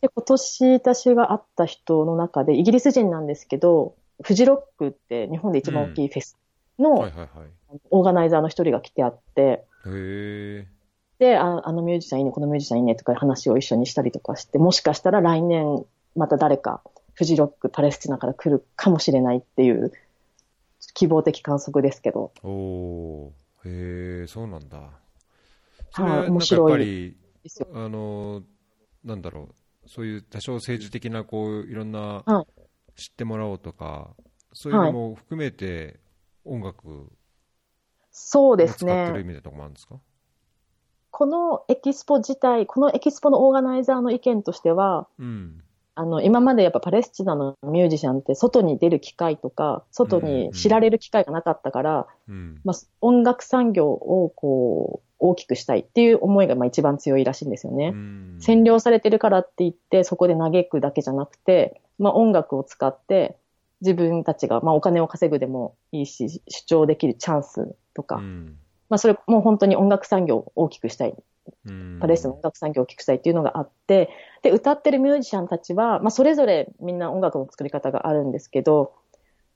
[0.00, 6.36] で、今年私が会った人の中で、イギリス人なんですけど、フジロックって日本で一番大きいフェス
[6.80, 7.08] の。
[7.90, 10.66] オーガナイザーの一人が来てあって、へえ。
[11.20, 15.84] で、ああのミュージシャンいいね、このミュージシャンいいねとか話を一緒にしたりとかして、もしかしたら来年
[16.16, 16.82] また誰か
[17.14, 19.92] フジロックパレスチナから来るかもしれないっていう
[20.94, 23.32] 希望的観測ですけど、お。
[23.64, 24.90] へえ、そうなんだ。
[25.90, 27.16] それはいはなんかやっ面白いぱり。
[27.72, 28.42] あの、
[29.04, 29.48] なんだろ
[29.84, 32.46] う、そういう多少政治的な、こう、いろんなは、
[32.96, 34.14] 知ってもらおうとか、
[34.52, 35.98] そういうのも含めて、
[36.44, 37.06] 音楽を
[38.10, 39.28] そうです使ってる意ね。
[39.30, 39.96] 味でとかもあるんですか？
[41.10, 45.63] このエキスポ自体、このエキスポのオーガナイザーの意見としては、うん。
[45.96, 52.60] あの、今までやっぱパレスチナのミュージシャンって外に出る機会とか、外に知られる機会がなかったから、うん。
[52.64, 57.92] まあ、音楽産業をこう、大きくしたいっていう思いがまあ一番強いらしいんですよね。
[57.94, 58.38] うん。
[58.40, 63.36] 占領されてるからって言って、そこで嘆くだけじゃなくて、まあ音楽を使って、
[63.80, 68.56] 自分たちがまあお金を稼ぐでもいいし、主張できるチャンスとか、うん。
[68.88, 71.16] まあそれもう本当に音楽産業を大きくしたい、うん
[72.00, 74.10] パレスチナの音楽産業を大きくしたいっていうのがあって、
[74.42, 78.92] で、歌ってるミュージシャンたちは、まあそれぞれみんな音楽の作り方があるんですけど、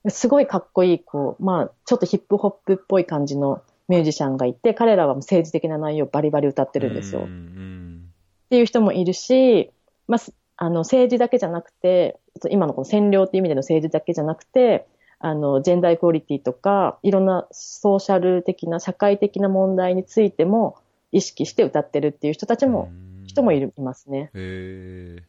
[0.09, 7.23] すごいかっこいい、こう、まあちょっとヒップホップっぽい感じのミュージシャンがいて、彼らは政治的な内容をバリバリ歌ってるんですよ。
[7.23, 9.71] っていう人もいるし、
[10.07, 10.21] まあ、
[10.57, 12.19] あの、政治だけじゃなくて、
[12.51, 14.87] 今のこの占領っていう意味での政治だけじゃなくて、
[15.21, 20.77] あの、ジェンダークオリティとか、いろんなソーシャル的な、社会的な問題についても
[21.13, 23.09] 意識して歌ってるっていう人たちも、うん。
[23.27, 24.31] 人もいるいますね。
[24.35, 25.23] へえ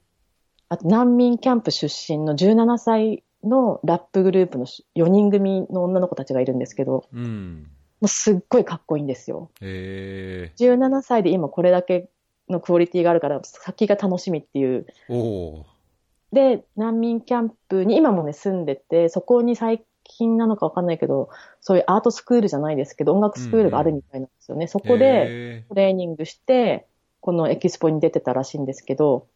[0.69, 7.67] あと、難民キャンプ出身の17歳のラップグループの4人組の女の子たちがいるんですけど、うん。
[7.99, 9.49] もうすっごいかっこいいんですよ。
[9.61, 12.09] へえ17歳で今これだけ
[12.49, 14.85] のクオリティがあるから、先が楽しみっていう。
[16.31, 21.29] で、難民キャンプに今もね、住んでて、そこに最近なのかわかんないけど、
[21.61, 24.67] そういうアートスクールじゃないですけど、音楽スクールがあるみたいなんですよね。
[24.67, 26.87] そこでへトレーニングして、
[27.21, 29.27] このエキスポに出てたらしいんですけど、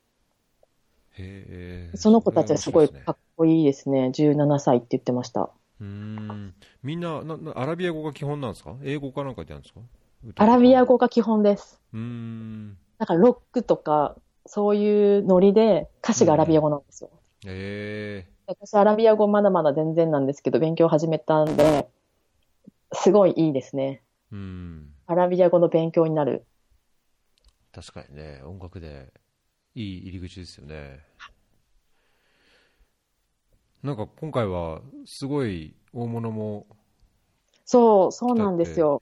[1.17, 4.09] えへえその子たちはすごいかっこいいですね。
[4.13, 5.51] 17歳って言ってました。
[5.79, 6.53] うーん。
[6.81, 8.75] みんなななアラビア語が基本なんですか？
[8.83, 9.81] 英語かなんかでやるんですか？
[10.37, 11.79] アラビア語語が基本です。
[11.93, 12.77] うーん。
[12.97, 17.09] だからロックとか、そういうノリで歌詞がアラビア語なんですよ。
[17.45, 21.87] へえ私アラビア語まだまだ全然なんですけど、勉強始めたんで、
[22.93, 24.01] すごいいいですね。
[24.31, 26.45] うんアラビア語の勉強になる。
[27.71, 29.11] 確かにね音楽で
[29.75, 30.99] いい入り口ですよね
[33.81, 36.67] なんか今回はすごい大物も
[37.65, 39.01] そう、そうなんですよ。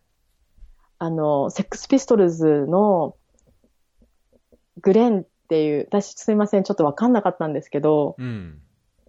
[0.97, 3.15] あの、セックスピストルズの
[4.81, 8.61] グレンっていう、私すいません、ちょっとわかんなかったんですけど、うん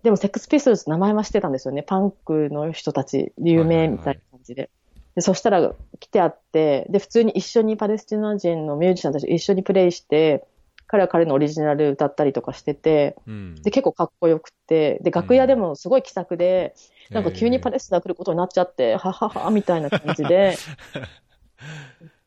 [0.03, 1.83] でもセックスピストルズ名前は知ってたんですよね。
[1.83, 4.71] パンクの人たち、有名みたいな感じで。
[5.15, 10.45] でそしたら来てあって、で、普通に一緒にパレスチナ人のミュージシャンたちと一緒にプレイして、
[10.87, 13.55] 彼は彼のオリジナル歌ったりとかしてて、うん。
[13.63, 16.75] で、結構かっこよくて、で、楽屋でもすごい気さくで、
[17.11, 20.57] なんか急にパレスチナ来ることになっちゃって、ははは、みたいな感じで、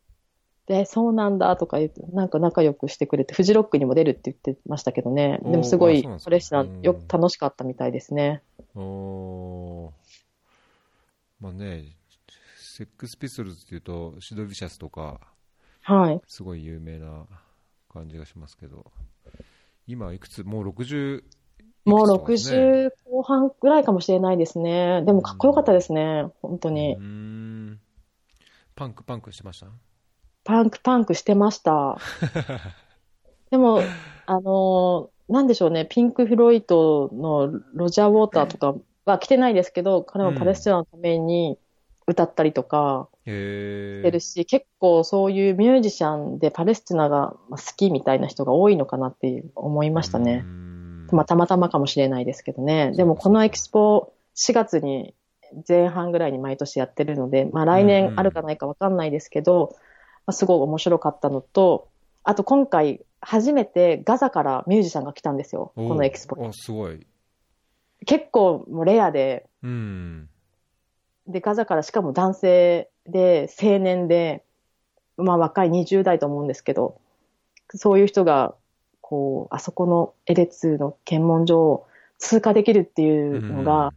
[0.68, 5.40] で、そうなんだとか言って、なんか仲良くしてくれて、フジロックにも出るって言ってましたけどね。
[5.44, 8.42] でもすごいおーあそうなんですかパレスチナうんよく楽しかったみたいですね。
[8.76, 9.92] おー
[11.40, 11.84] まあね、
[12.58, 15.20] セックスピストルズっていうと、シド・ビシャスとか、
[15.82, 16.22] はい。
[16.28, 17.26] すごい有名な
[17.94, 18.92] 感じがしますけど、
[19.86, 21.24] 今いくつ、もう60、
[21.86, 25.04] もういくつとかですね60後半ぐらいかもしれないですね。
[25.06, 26.26] でもかっこよかったですね。
[26.42, 27.04] 本当にうー。
[27.04, 27.80] ん
[28.76, 29.68] パンク、パンクしてました？
[30.46, 31.98] パンクパンクしてました。
[33.52, 33.82] でも、
[34.26, 41.58] あのーなんでしょうね、ピンク・フロイトのロジャー・ウォーターとかは来てないですけど、彼もパレスチナのために
[42.06, 50.44] 歌ったりとかへしてるし、結構そういうミュージシャンでパレスチナが好きみたいな人が多いのかなって思いましたね。
[51.12, 52.92] まあ、たまたまかもしれないですけどね。
[52.96, 55.16] でもこのエキスポ4月に
[55.68, 59.82] 前半ぐらいに毎年やってるので、まあ来年あるかないかわかんないですけど、まあ、
[60.32, 61.90] すごい面白かったのと、
[62.24, 65.72] あと今回初めてガザからミュージシャンが来たんですよ。
[65.76, 66.44] このエキスポ。
[66.46, 67.06] あ、すごい。
[68.06, 70.30] 結構もうレアで、うん。
[71.28, 74.44] で、ガザからしかも男性で青年で、
[75.18, 77.00] まあ若い20代と思うんですけど、
[77.74, 78.56] そういう人が、
[79.02, 83.92] こう、あそこのエレツの検問所を通過できるっていうのが、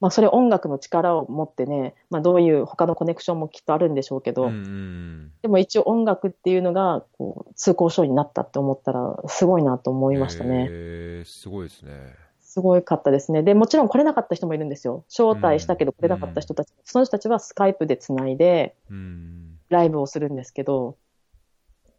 [0.00, 10.66] まあそれ音楽の力を持ってね、まあどういう他のコネクションもきっとあるんでしょうけど、うんうんでも一応音楽っていうのが、こう、通行証になったって思ったら、すごいなと思いましたね。
[10.68, 11.92] へーすごいですね。
[12.40, 13.42] すごいかったですね。
[13.42, 15.04] で、もちろん来れなかった人もいるんですよ。
[15.08, 16.72] 招待したけど来れなかった人たち。
[16.84, 19.58] その人たちはスカイプでつないで、うん。
[19.68, 20.96] ライブをするんですけど、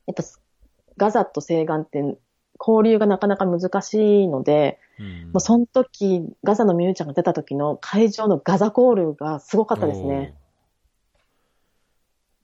[0.07, 0.23] やっぱ
[0.97, 2.17] ガザと西岸って
[2.59, 10.35] 交流がなかなか難しいので、うんもうその時、ガザのミュージシャンが出た時の会場のガザコールがすごかったですね。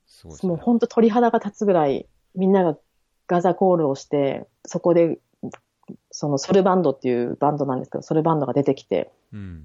[0.08, 0.50] すね。
[0.50, 2.78] もう本当鳥肌が立つぐらいみんなが
[3.28, 5.20] ガザコールをして、そこで、
[6.12, 9.64] そのソルバンドっていうバンドなんですけど、ソルバンドが出てきて、うん。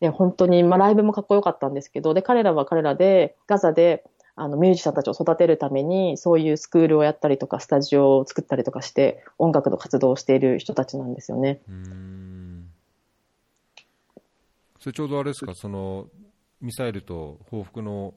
[0.00, 4.04] で、本当に、まあライブもかっこよかったんですけど、で、彼らは彼らで、ガザで、
[4.36, 11.60] あの、ミュージシャンたちを育てるために、そういうスクールをやったりとか、スタジオを作ったりとかして、音楽の活動をしている人たちなんですよね。
[11.68, 12.70] うん
[14.80, 16.08] それちょうどあれですか、その、
[16.60, 18.12] ミサイルと報復の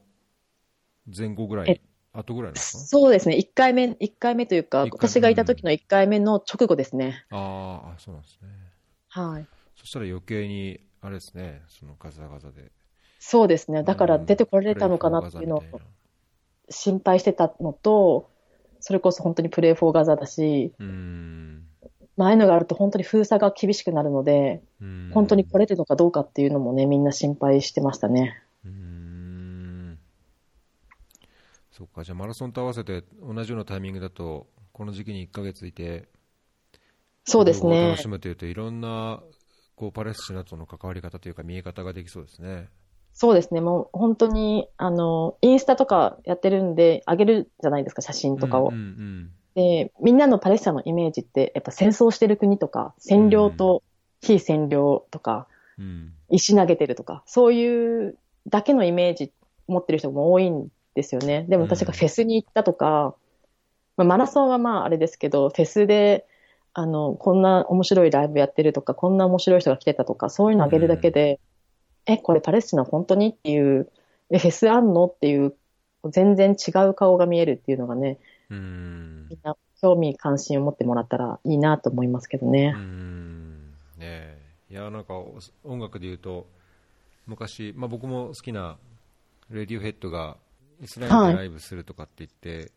[1.15, 1.81] 前後ぐらい
[2.13, 2.83] 後ぐらいですか？
[2.83, 3.37] そうですね。
[3.37, 7.25] 1回目、一回目というか、私がいた時の1回目の直後ですね。
[7.29, 8.49] ああ、そうなんですね。
[9.09, 9.47] はい。
[9.75, 12.71] そしたら余計に、あれですね、そのガザガザで。
[13.19, 13.83] そうですね。
[13.83, 15.63] だから出てこられたのかなっていうのを
[16.69, 18.29] 心配してたのと、
[18.79, 21.67] それこそ本当にプレイフォーガザだし、うん
[22.15, 24.63] まああいうのがあると本当に封鎖が厳しくなるので、
[25.13, 28.41] 本当に来れるのかどうかっていうのもね、みんな心配してましたね。
[31.71, 36.07] そっか、じゃあマラソンと合わせて同じようなタイミングだと、この時期に1ヶ月いて、
[37.23, 37.89] そうですね。
[37.89, 39.21] 楽しむというと、いろんな
[39.75, 42.69] こうパレスチナとの関わり方というか、見え方ができそうですね。
[43.19, 48.67] そうですね、もう本当に、あの、インスタとかやってるんで、上げるじゃないですか、写真とかを。
[48.67, 53.81] うんうんうん、で、みんなのパレスチナのイメージって、やっぱ戦争してる国とか、占領と
[54.21, 55.47] 非占領とか、
[55.79, 59.31] うん、石投げてるとか、そういうだけのイメージ
[59.67, 61.47] 持ってる人も多いんですよね。
[61.49, 63.15] でも私がフェスに行ったとか、
[63.95, 66.27] まあ、マラソンはまああれですけど、フェスで、
[66.73, 71.39] あの、こんな面白いライブやってるとか、こんな面白い人が来てたとか、そういうのあげるだけで、うん、
[72.07, 73.91] え、これパレスチナ本当にっていう、
[74.29, 75.55] え、フェスあんのっていう、
[76.05, 78.17] 全然違う顔が見えるっていうのがね、
[78.49, 82.73] うん、みんな興味関心を持ってもらったらいいなと思いますけどね。
[82.75, 84.37] うんね
[84.69, 85.13] いや、なんか
[85.63, 86.47] 音楽で言うと、
[87.25, 88.77] 昔、まあ僕も好きな
[89.49, 90.37] レディオヘッドが
[90.81, 92.71] イスラエルでライブするとかって言って、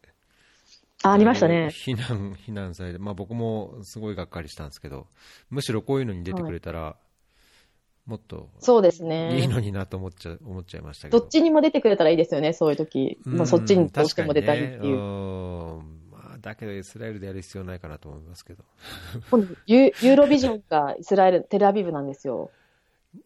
[1.02, 1.68] あ、ありましたね。
[1.68, 5.06] 避難、避難されて、まあ僕もすごいがっかりしたんですけど、
[5.50, 6.94] むしろこういうのに出てくれたら、はい、
[8.10, 9.38] もっと、そうですね。
[9.38, 11.20] いいのになと思っちゃ、思っちゃいましたけど。
[11.20, 13.18] どっちにも出てくれたらいいですよね、そういう時。
[13.24, 14.96] まあそっちにどうしても出たいっていう。
[14.96, 14.98] ね、
[16.10, 18.64] まあだけどイスラエルでやる必要ないかなと思いますけど。
[19.66, 22.50] ユユーロビジョンがイスラエル、テルアビブなんですよ。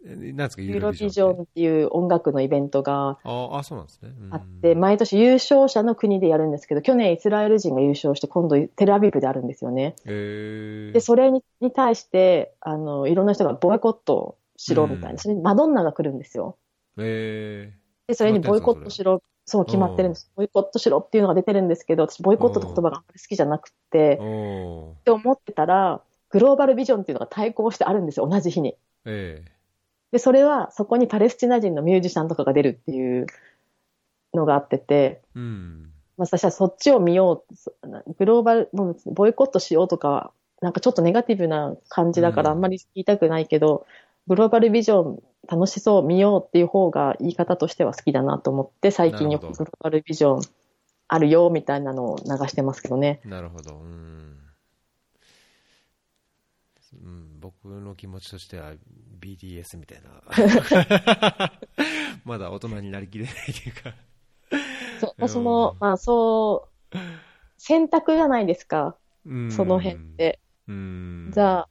[0.06, 9.94] なんですかユーロビジョンっていう音楽のイベントがあそうなんですね、あって、毎年優勝者の国でやるんですけど、去年イスラエル人が優勝して、今度テルアビブであるんですよね。
[10.04, 16.56] で、それにに対して、あの、いろんな人がボイコットしろみたいな、それにマドンナが来るんですよ。
[18.06, 20.30] で、それにボイコットしろ、そう決まってるんです。
[20.36, 28.76] ボイコットしろっていうのが出てるんですけど、私ボイコットって言葉があんまり好きじゃなくて、って思ってたら、グローバルビジョンっていうのが対抗してあるんですよ、同じ日に。
[29.04, 29.54] えー
[30.14, 33.26] で、それはそこにパレスチナ人のミュージシャンとかが出るっていう
[34.32, 37.44] のがあってて、うん、まあ、私はそっちを見よ
[37.82, 38.70] う、グローバル、
[39.06, 43.84] ボイコットしようとか、なんかちょっとネガティブな感じだからあんまり言いたくないけど、うん、
[44.26, 50.42] グローバルビジョン楽しそう見ようっていう方が言い方としては好きだなと思って、最近よくグローバルビジョン
[51.08, 53.20] あるよみたいなのを流してますけどね。
[53.24, 53.76] なるほど。
[53.76, 54.40] うん。
[56.94, 58.72] うん、僕の気持ちとしては
[59.20, 61.52] BTS みたいな。
[62.24, 63.94] まだ大人になりきれないというか。
[65.00, 66.96] そ私も、まあそう、
[67.58, 68.96] 選択じゃないですか、
[69.50, 70.38] その辺って。
[70.68, 71.68] じゃあ、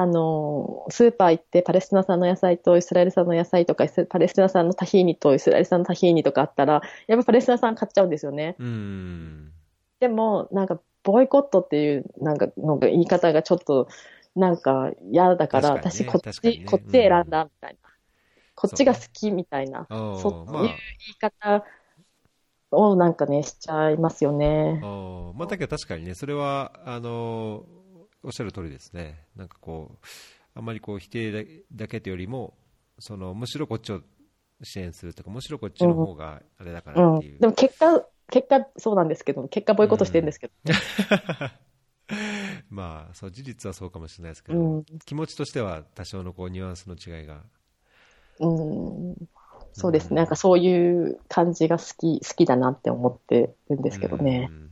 [0.00, 8.54] あの、スーパー行ってパレスチナ産の野菜とイスラエル産の野菜とか、パレスチナ産のタヒーニとイスラエル産のタヒーニとかあったら、やっぱパレスチナ産買っちゃうんですよね。
[9.98, 13.88] でも、なんか、ボイコットっていう、なんか、の言い方がちょっと、
[14.36, 17.90] なんか嫌だから、ね、私こっち、ね、こっち選んだみたいな。
[18.54, 19.88] こっちが好きみたいな。
[19.88, 21.64] そういう言い方
[22.70, 24.78] をなんかね、しちゃいますよね。
[24.80, 27.64] まあ、だけど確かにね、それは、あの、
[28.28, 29.24] おっしゃる通りですね。
[29.36, 30.06] なんかこう、
[30.54, 32.54] あんまりこう否定だけというよりも、
[32.98, 34.02] その、むしろこっちを
[34.62, 37.30] 支援するとか、むしろこっちの方があれだからっていう。
[37.30, 40.52] うんうん、でも結果、結果そうなんですけど、結果ボイコットしてるんですけど。
[40.66, 40.74] うん
[42.70, 47.42] まあそう事実はそうかもしれないですけど、うん、気持ちとしては多少のこうニュアンスの違いが。
[48.40, 49.28] うん
[49.74, 54.48] そうですね、うん、なんかそういう感じが好き好きだなって思ってるんですけどね。
[54.50, 54.70] うん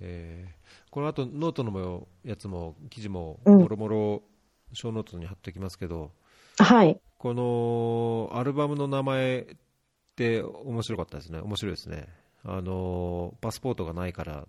[0.00, 0.57] えー、
[0.90, 4.22] この後ノートのやつも記事ももろもろ
[4.72, 6.12] ショーノートに貼っておきますけど、
[6.58, 9.46] はい、このアルバムの名前っ
[10.16, 12.08] て面白かったですね、面白いですね。
[12.44, 14.46] あのパスポートがないから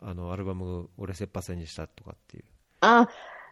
[0.00, 2.44] あのアルバム俺切羽線にしたとかっていう。
[2.80, 3.08] あ、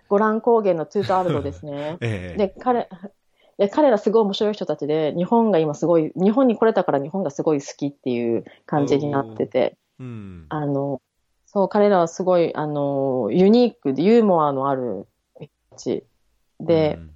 [0.09, 1.97] ゴラン高原のツートアルドですね。
[2.03, 2.89] ええ、で、彼、
[3.59, 11.01] い彼らすごい面白い人たちで、日本が今すごい、日本に来れたから日本がすごい好きっていう感じになってて、うん、あの、
[11.55, 15.07] そう、彼らはすごい、あの、ユニークでユーモアのある
[15.41, 16.05] 人たち
[16.59, 17.11] で、うん、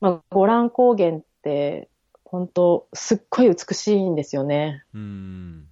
[0.00, 1.90] まあ、ゴラン高原って、
[2.24, 4.84] 本当すっごい美しいんですよね。
[4.94, 5.66] うん。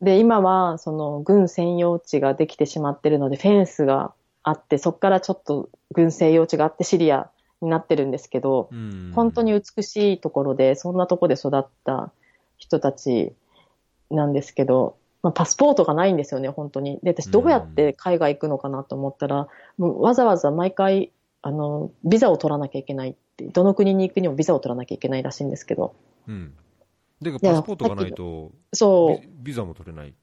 [0.00, 7.30] で、今は、その、軍専用地ができてしまってるので、フェンスがあって、そこからちょっと軍専用地があってシリア
[7.60, 9.12] になってるんですけど、うん。
[9.14, 12.10] 本当に美しいところで、そんなところで育った
[12.56, 13.34] 人たち
[14.10, 16.98] なんですけど、まあ、パスポートがないんですよね、本当に。
[17.02, 21.12] で、私どうやって海外行くのかなと思ったら、もうわざわざ毎回、
[21.42, 25.94] あの、ビザを取らなきゃいけないって、どの国に行くにもビザを取らなきゃいけないらしいんですけど、
[26.26, 26.54] うん。
[27.20, 30.14] で、やパスポートがないと、そう、ビビザも取れないで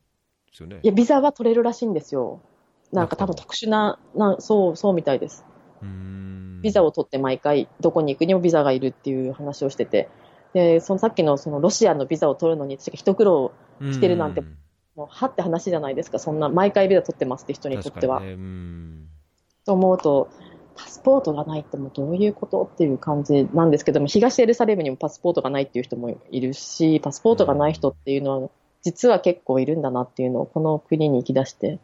[0.53, 0.79] すよね。
[0.81, 2.41] いや、ビザは取れるらしいんですよ。
[2.91, 5.45] なんか多分中特殊な、なそう、そうみたいです。
[5.83, 6.59] うん。
[6.63, 10.09] ビザを取って毎回どこに行くにもビザがいるっていう話をしてて、
[10.53, 13.51] で、そのさっきのそのロシアのビザを取るのに私が一苦労
[13.91, 14.57] してるなんてうん
[14.97, 18.19] もうはって話じゃないですか、そんな毎回ビザ取ってますって人にとっては。
[18.19, 19.07] ねうん。
[19.63, 20.29] と思うと、
[20.75, 28.49] パスポートがないってもうどういうことっていう感じなんですけども、東エルサレムにもパスポートがないっていう人もいるし、パスポートがない人っていうのは
[28.81, 31.79] 実は結構いるんだなっていうのをこの国に行き出して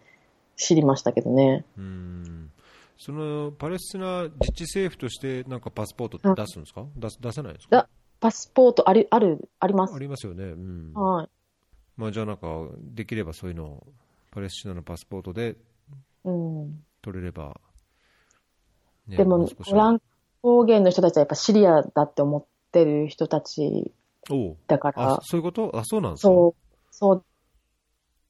[0.56, 1.66] 知りましたけどね。
[1.78, 2.52] うん。
[2.98, 7.76] そのパレスチナ自治政府としてなんかパスポートって出すんですか、出す出せないんですか？
[7.78, 7.90] だ
[8.20, 10.00] パスポートあり、ある、ありますあ。
[10.00, 10.46] りますよね。
[10.46, 10.94] うん。
[10.94, 11.30] はい。
[11.98, 12.48] まあ、じゃあなんか、
[12.80, 13.88] できればそういうのを
[14.32, 15.56] パレスチナのパスポートで
[16.24, 16.84] うん。
[17.02, 17.60] 取れれば、
[19.08, 19.72] ねでも、う少し。
[19.72, 20.02] ゴラン
[20.42, 23.92] 高原の人たちはやっぱシリアだって思ってる人たち
[24.68, 25.14] だから。
[25.16, 25.78] あ、、そういうこと？
[25.78, 27.26] あ、そうなんですかそう、そう。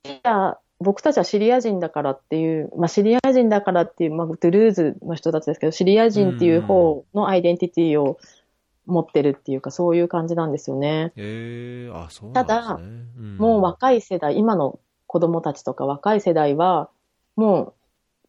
[0.05, 8.19] シリア僕たちはシリア人だからっていう、まあ、シリア人だからっていう、まあ、ドゥルーズの人たちですけど、シリア人っていう方のアイデンティティを
[8.85, 11.13] 持ってるっていうか、そういう感じなんですよね。
[11.15, 12.33] えー、あ、そうね。
[12.33, 16.89] ただんもう若い世代、今の子供たちとか若い世代は、
[17.35, 17.73] もう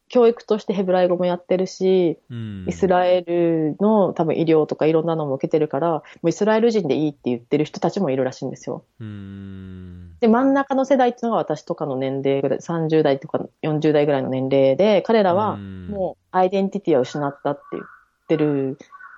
[0.09, 8.85] 教育としてヘブライ語もやってるし、うんイスラエルの多分医療とかいろんなのも受けてるから、もうイスラエル人でいいって言ってる人たちもいるらしいんですよ。
[9.01, 10.17] うん。
[10.21, 17.85] で、真ん中の世代っていうのが私とかの年齢ぐらい、30代とか40代ぐらいの年齢で、彼らはうんもうアイデンティティを失ったって言っ
[18.29, 18.77] てるん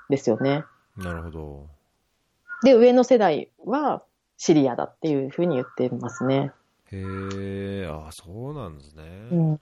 [0.08, 0.64] ですよね。
[0.96, 1.66] なるほど。
[2.62, 4.02] で、上の世代は
[4.36, 6.52] シリアだっていうふうに言ってますね。
[6.92, 7.02] へ
[7.82, 9.02] え、あ、そうなんですね。
[9.30, 9.60] うん。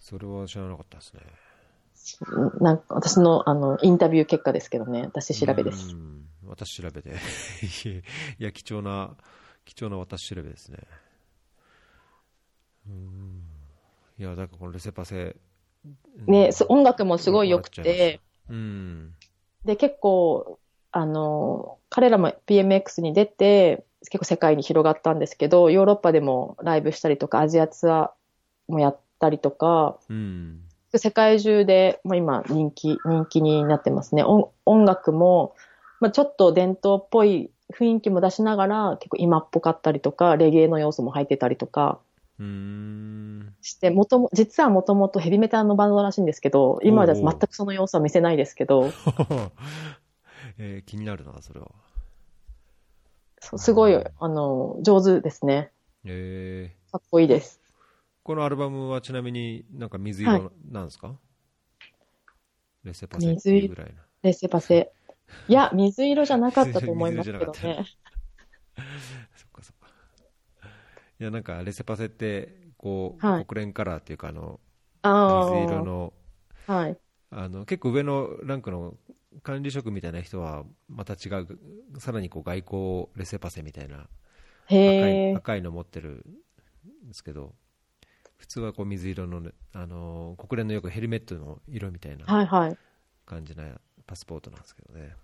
[0.00, 1.20] それは知らなかったですね。
[2.60, 5.94] なんか私のあのインタビュー結果ですけどね、私調べです。
[5.94, 6.26] うん。
[6.46, 7.12] 私調べで。
[8.38, 9.16] いや、貴重な、
[9.64, 10.78] 貴重な私調べですね。
[12.86, 13.42] うん。
[14.18, 15.36] いや、だからこのレセパセ。
[16.26, 19.14] ね、そ音楽もすごい良くて、うん。
[19.64, 20.58] で、結構、
[20.92, 30.60] あの、彼らも PMX に出て、結構世界に広がったんですけど、ヨーロッパでもライブしたりとか、アジアツアーもやったりとか、うん。
[30.96, 34.22] 世界中で、まあ、今人気、人気になってますね。
[34.22, 35.54] 音音楽も、
[36.00, 42.13] まあ、ちょっと伝統っぽい雰囲気も出しながら、結構今っぽかったりとか、レゲエの要素も入ってたりとかうん。
[42.38, 48.90] して、もとも、実はもともとヘビメタのバンドらしいんですけど、今はおうおう全くその要素は見せないですけど、
[50.58, 51.70] えー気になるな、それは。
[53.40, 55.70] そうすごい、あの、上手ですね。
[56.04, 57.60] えーかっこいいです。
[58.22, 61.18] このアルバムはちなみになんか水色なんですか、
[62.84, 64.02] レセパセっていうぐらいな。
[64.22, 64.92] レセパセ。
[65.48, 67.84] いや、水色じゃなかったと思いますけどね。
[71.24, 74.60] いや、なんかレセパセって、こう、はい国連カラーっていうか、あの。
[75.28, 76.14] 水色の、
[76.66, 76.98] はい。
[77.30, 78.94] あの、結構上のランクの
[79.42, 81.58] 管理職みたいな人は、また違う、
[81.98, 84.08] さらにこう外交レセパセみたいな
[84.68, 85.34] 赤い。
[85.36, 86.24] 赤いの持ってる
[87.04, 87.54] んですけど、
[88.38, 92.78] 普通はこう水色のね、あのー国連のよくヘルメットの色みたいなはいはい。
[93.26, 93.64] 感じな
[94.06, 95.14] パスポートなんですけどね。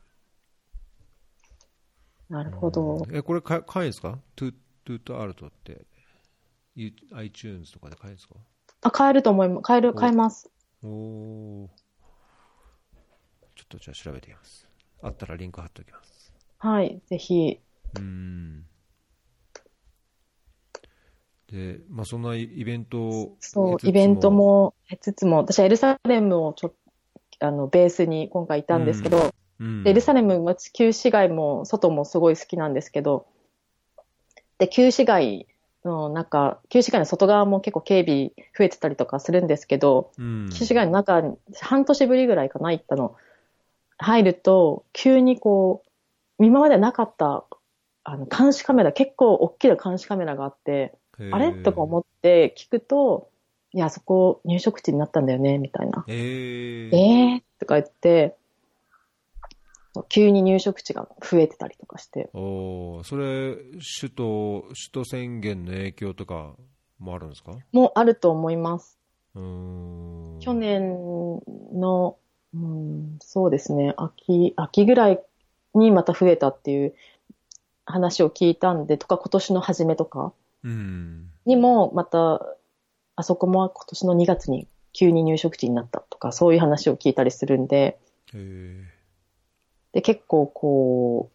[2.29, 3.07] なるほど。
[3.13, 4.19] え、これか買えんですか？
[4.37, 5.87] トゥトゥとアルトって、
[6.77, 8.35] iTunes とかで買えんですか？
[8.83, 9.63] あ、買えると思います。
[9.63, 10.51] 買える、買えます。
[10.83, 11.69] おー
[13.57, 14.67] ちょっとじゃあ調べてみます。
[15.03, 16.33] あったらリンク貼っておきます。
[16.59, 17.01] はい。
[17.07, 17.61] ぜひ。
[17.95, 18.65] うーん。
[21.49, 33.27] で、まあそんなイベントをそう、イベントも経つつも、私はエルサレムをちょっと、あの、ベースに今回いたんですけど、うんでエルサレムは旧市街も外もすごい好きなんですけど、
[34.57, 35.47] で、旧市街
[35.85, 40.51] の中、旧市街の外側も結構警備増えてたりとかするんですけど、うん。
[40.53, 43.17] 旧市街の中に半年ぶりぐらいかな、行ったの。
[43.99, 45.83] 入ると、急にこ
[46.39, 47.45] う、今までなかった、
[48.05, 50.95] あの、監視カメラ、結構大きな監視カメラがあって、
[51.33, 51.53] あれ？
[51.53, 53.31] とか思っって聞くと、
[53.73, 56.05] いや、そこ入植地になったんだよね、みたいな。
[56.07, 57.43] えー、えー？
[57.59, 58.37] とか言って、
[60.09, 62.31] 急に入植地が増えてたりとかして。
[62.33, 63.57] おーそれ、
[64.01, 66.55] 首都、首都宣言の影響とか
[66.99, 67.53] もあるんですか？
[67.73, 68.99] もうあると思います。
[69.35, 70.39] うーん。
[70.41, 70.97] 去年
[71.73, 72.17] の、
[72.55, 75.21] うん、そうですね、秋、秋ぐらい
[75.75, 76.95] にまた増えたっていう
[77.85, 80.33] 話を聞いたんで、とか今年の初めとか
[80.63, 81.31] うん。
[81.47, 82.41] にもまた、
[83.17, 89.00] あそこも今年の2月に急に入植地になったとか、そういう話を聞いたりするんで、へえ。
[89.93, 91.31] で、結構こ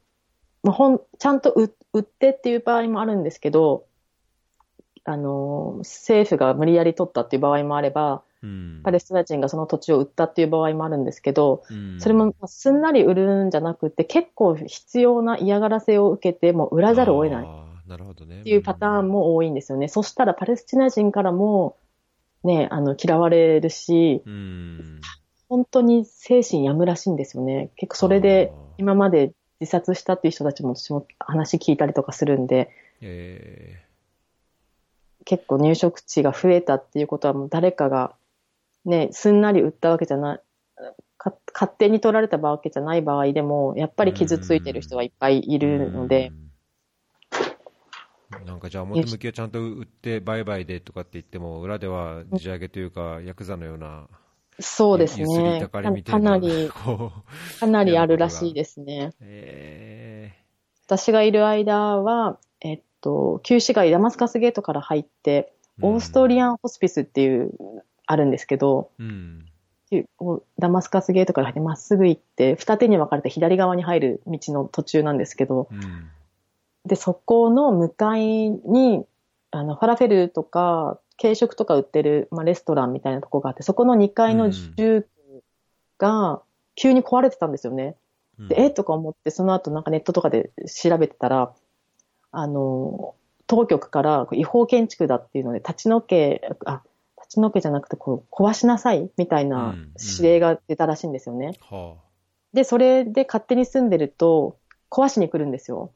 [0.63, 3.85] う、まあ、ほん、ちゃんと売売ってっていう場合もあるんですけど、
[5.03, 8.81] あの、政府が無理やり取ったっていう場合もあれば、うん。
[8.83, 17.47] パレスチナ人がその土地を売ったっていう場合もあるんですけど、うんそれもまあすんなり売るんじゃなくて、結構必要な嫌がらせを受けて、もう売らざるを得ないっ。
[18.43, 19.87] ていうパターンも多いんですよね。
[19.87, 21.77] そしたらパレスチナ人からも、
[22.43, 25.01] ね、あの、嫌われるし、うん。
[25.49, 27.69] 本当に精神病むらしいんですよね。
[27.75, 32.69] 結構それで今まで自殺したっていう人たちも私も話聞いたりとかするんで、
[33.01, 33.83] え
[35.25, 38.15] 結構入植地が増えたっていうことはもう誰かが
[38.85, 40.39] ね、すんなり売ったわけじゃない、
[41.17, 46.29] か勝手に取られたわけじゃない場合でも、やっぱり傷ついてる人はいっぱいいいるので、。
[46.29, 46.45] うん
[48.45, 54.07] なんかじゃあ表向きはちゃんと売って売買でとかって言っても、裏では地上げというか、ヤクザのような、
[54.59, 55.59] そうですね。
[55.59, 56.19] たかかいな。
[56.19, 56.69] なり、
[57.59, 59.13] かなりあるらしいですね。
[59.21, 60.33] え
[60.87, 67.51] 私がいる間は、えっと、旧市街ダマスカスゲートから入って、ーオーストリアンホスピスっていう、
[68.07, 69.45] あるんですけど、うん。
[70.59, 76.09] ダマスカスゲートから入ってまっすぐ行って、二手に分かれて左側に入る道の途中なんですけど、うん。
[76.85, 79.05] で、そこの向かいに、
[79.51, 85.41] あの、ファラフェルとか、軽食とか売ってる、まあ、レストランみたいなとこがあって、そこの2階の住居
[85.97, 86.41] が
[86.75, 87.95] 急に壊れてたんですよね。
[88.39, 88.69] うんで、え？
[88.69, 91.53] とか思って、その後なんかネットとかで調べてたら、
[92.33, 93.15] あの、
[93.47, 96.81] 当局から違法建築だっていうので、立ち退け、あ、
[97.17, 101.53] 立ち退けじゃなくて、こう、壊しなさいみたいなうん指令が出たらしいんですよね。
[101.61, 101.95] は
[102.53, 104.57] で、それで勝手に住んでると、
[104.89, 105.91] 壊しに来るんですよ。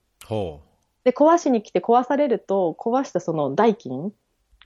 [1.03, 4.13] で、壊しに来て壊されると、壊したその代金、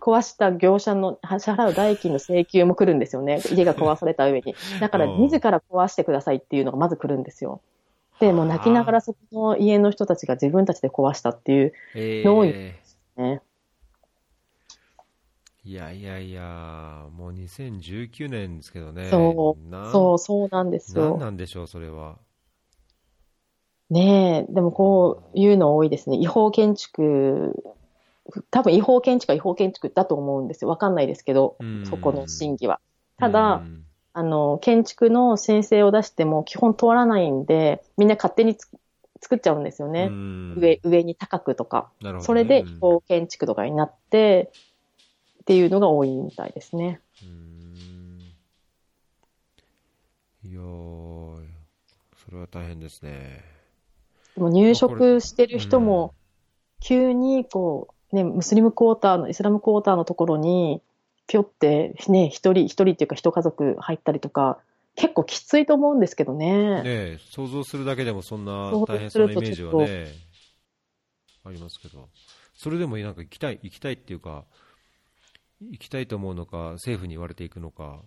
[0.01, 3.41] 壊した業者の支払う代金の請求も来るんですよね。
[3.51, 4.55] 家が壊された上に。
[4.79, 7.61] だから、うん自ら壊してくださいっていうのがまず来るんですよ。
[8.19, 11.91] で、もう泣きながらそこの家の人たちが自分たちで壊したっていうあ。
[11.95, 12.75] え多いえ
[13.17, 13.41] ね。
[15.65, 19.09] いやいやいや、もう2019年ですけどね。
[19.09, 21.17] そうそう、そうなんですよ。
[21.17, 22.17] なんでしょう、それは。
[23.89, 26.17] ねえ、でもこういうの多いですね。
[26.17, 27.55] 違法建築、
[28.51, 30.69] 多分違法建築は違法建築だと思うんですよ。
[30.69, 32.79] わかんないですけど、うんそこの審議は。
[33.17, 33.83] ただ、うん
[34.15, 38.69] あの、建築の申請を出しても基本通らないんで、みんな勝手につ
[39.19, 40.07] 作っちゃうんですよね。
[40.09, 41.89] うん上、上に高くとか。
[42.01, 44.51] ねそれで違法建築とかになって、
[45.41, 47.01] っていうのが多いみたいですね。
[47.23, 47.63] うん
[50.45, 51.37] いやー、
[52.25, 53.43] それは大変ですね。
[54.35, 56.13] でも入植してる人も、
[56.81, 60.81] 急にこう、ね、ムスリムクォーターの、イスラムクォーターのところに、
[61.27, 64.59] ぴょって、ね、一人、一人っていうか一家族入ったりとか、
[64.95, 66.83] 結構きついと思うんですけどね。
[66.83, 70.07] ねえ想像するだけでもそんな大変そうなイメージはね、
[71.43, 72.09] ありますけど、
[72.53, 74.45] それでもなんか行きたい、行きたいっていうか、
[75.61, 78.01] 行きたいと思うのか、政府に言われていくのか、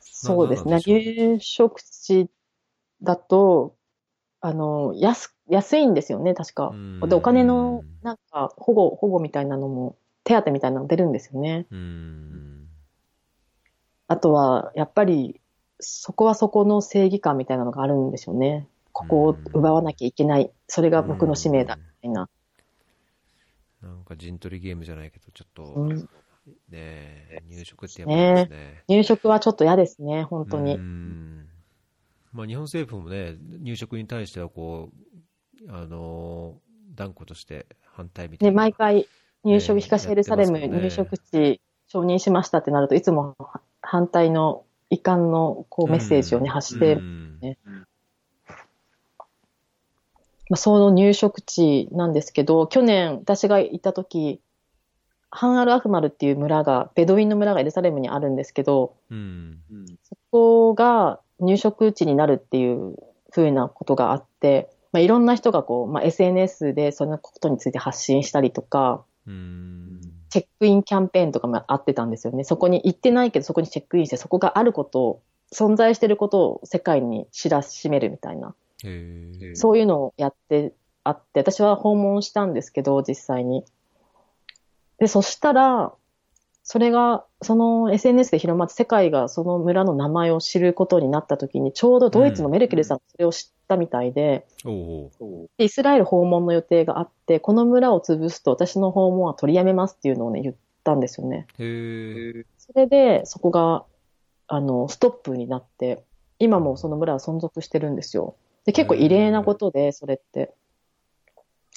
[0.00, 0.80] そうですね。
[0.86, 2.30] 入植地
[3.02, 3.76] だと、
[4.40, 6.68] あの、安、安いんですよね、確か。
[6.72, 11.66] うんで、お金の、なんか、保護、保護みたいなのも、手当みたいなの出るんですよね。
[11.70, 12.68] うん、
[14.08, 15.40] あとは、やっぱり、
[15.78, 18.66] そこはそこの正義感みたいなのがあるんでしょうね。
[18.92, 20.50] ここを奪わなきゃいけない。
[20.66, 22.28] それが僕の使命だ、みたいな。
[23.82, 26.08] なんか陣取りゲームじゃないけど、ちょっと、うん
[26.70, 28.84] ねえ入植ってやっぱりですね。
[28.86, 30.74] 入植はちょっと嫌ですね、本当うに。
[30.74, 31.46] ん
[32.32, 34.96] まあ、日本政府もね、入植に対してはこう、
[35.68, 38.62] あのー断固として反対みたいね、な。
[38.62, 39.08] 毎回、
[39.44, 43.36] 入植、ね東エルサレム入植地承認しましたってなると、いつも
[43.80, 47.38] 反対の遺憾のこうメッセージをね、発してうん。
[47.40, 47.58] ね
[50.48, 54.40] まあ、その入植地なんですけど、去年私が行った時、
[55.28, 59.58] ハンアル・アフマルっていう村が、ベドウィンの村がエルサレムにあるんですけど、うん。
[60.04, 62.96] そこが入植地になるっていう
[63.32, 70.00] 風なことがあって、まあ、いろんな人がこう、まあ、SNS でそのことについて発信したりとか、うん。
[70.28, 72.44] チェックインキャンペーンとかもあってたんですよね。
[72.44, 75.22] そこに行ってないけど、そこにチェックインして、そこがあることを、
[75.52, 78.54] 存在していることを世界に知らしめるみたいな。
[79.54, 80.72] そういうのをやって
[81.04, 83.64] あって、私は訪問したんですけど、実際に。
[84.98, 85.92] で、そしたら、
[86.68, 94.70] それが、その SNS で広まって世界がその村の名前を知ることになった時に、ちょうどドイツのメルケルさんがそれを知ったみたいで、お
[95.04, 101.46] うおうでイスラエル訪問の予定があって、この村を潰すと私の訪問は取りやめますっていうのをね、言ったんですよね。
[101.56, 102.46] へえ。
[102.58, 103.84] それで、そこが、
[104.48, 106.02] あの、ストップになって、
[106.40, 108.34] 今もその村は存続してるんですよ。
[108.64, 110.52] で、結構異例なことで、それって。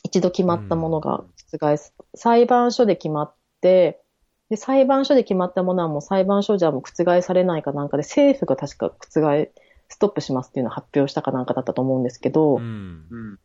[0.03, 1.23] 一度決まったものが
[1.53, 1.93] 覆す。
[2.15, 4.01] 裁判所で決まって、
[4.49, 9.51] で、裁判所で決まったものはもう裁判所じゃもう覆されないかなんかで、政府が確か覆、
[9.89, 13.39] ストップしますっていうのを発表したかなんかだったと思うんですけど、うん。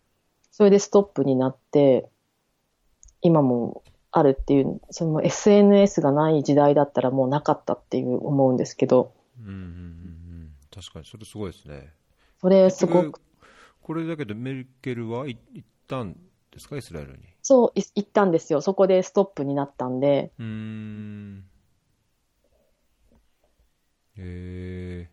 [0.51, 2.09] それでストップになって、
[3.21, 3.83] 今も
[4.13, 10.51] あるっていう、その SNS がない時代だったらもうなかったっていう思うんですけど、うんうんうんうん。
[10.75, 11.93] 確かに、それすごいですね。
[12.41, 13.21] それすごく、
[13.83, 16.15] これだけど、メルケルはい行ったん
[16.51, 17.34] ですか、イスラエルに。
[17.45, 18.63] そう、い行ったんですよ。
[18.63, 21.45] そこでストップになったんで、うーん。
[24.17, 25.11] へえ。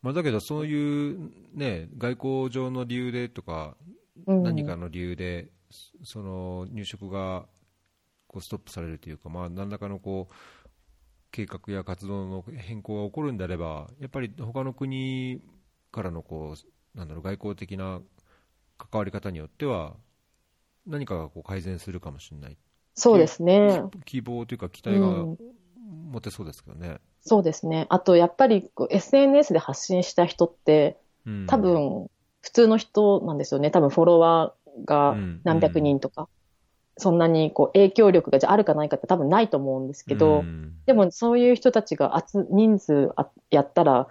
[0.00, 3.76] まあ、だけど、そういうね、外交上の理由でとか、
[4.26, 5.48] うん、何かの理由で、
[6.04, 7.46] その入植が
[8.28, 10.34] こうストップされるというか、まあ、何らかのこう
[11.32, 15.40] 計画や活動の変更が起こるんであれば、やっぱり他の国
[15.90, 18.00] からのこうなんだろう外交的な
[18.78, 19.96] 関わり方によっては、
[20.86, 22.56] 何かがこう改善するかもしれない、
[22.94, 23.82] そうですね。
[24.04, 25.38] 希望というか、期待がうん
[26.10, 27.00] 持てそうですけどね。
[27.20, 27.86] そうですね。
[27.88, 32.10] あと、やっぱりこう SNS で発信した人って、うん多分、
[32.40, 33.70] 普通の人なんですよね。
[33.70, 36.28] 多分、フォロワーが何百人とか、
[36.98, 44.08] そんなにこう影響力がじゃああるかないかって多分ないと思うんですけど、うんでもそういう人たちが集人数あやったら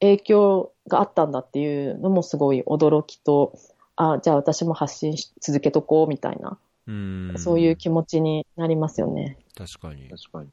[0.00, 3.58] 影響があったんだっていうのもすごい驚きと、
[4.00, 9.36] あ、じゃあ私も発信し続けとこうみたいな、うんそういう気持ちになりますよね。
[9.54, 10.08] 確かに。
[10.08, 10.48] 確かに。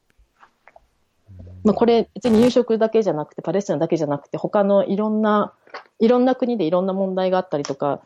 [1.63, 5.53] まあ、これ別に入植だけじゃなくて、パレスチナだけじゃなくて、他のいろんな、
[5.99, 8.01] いろんな国でいろんな問題があったりとか、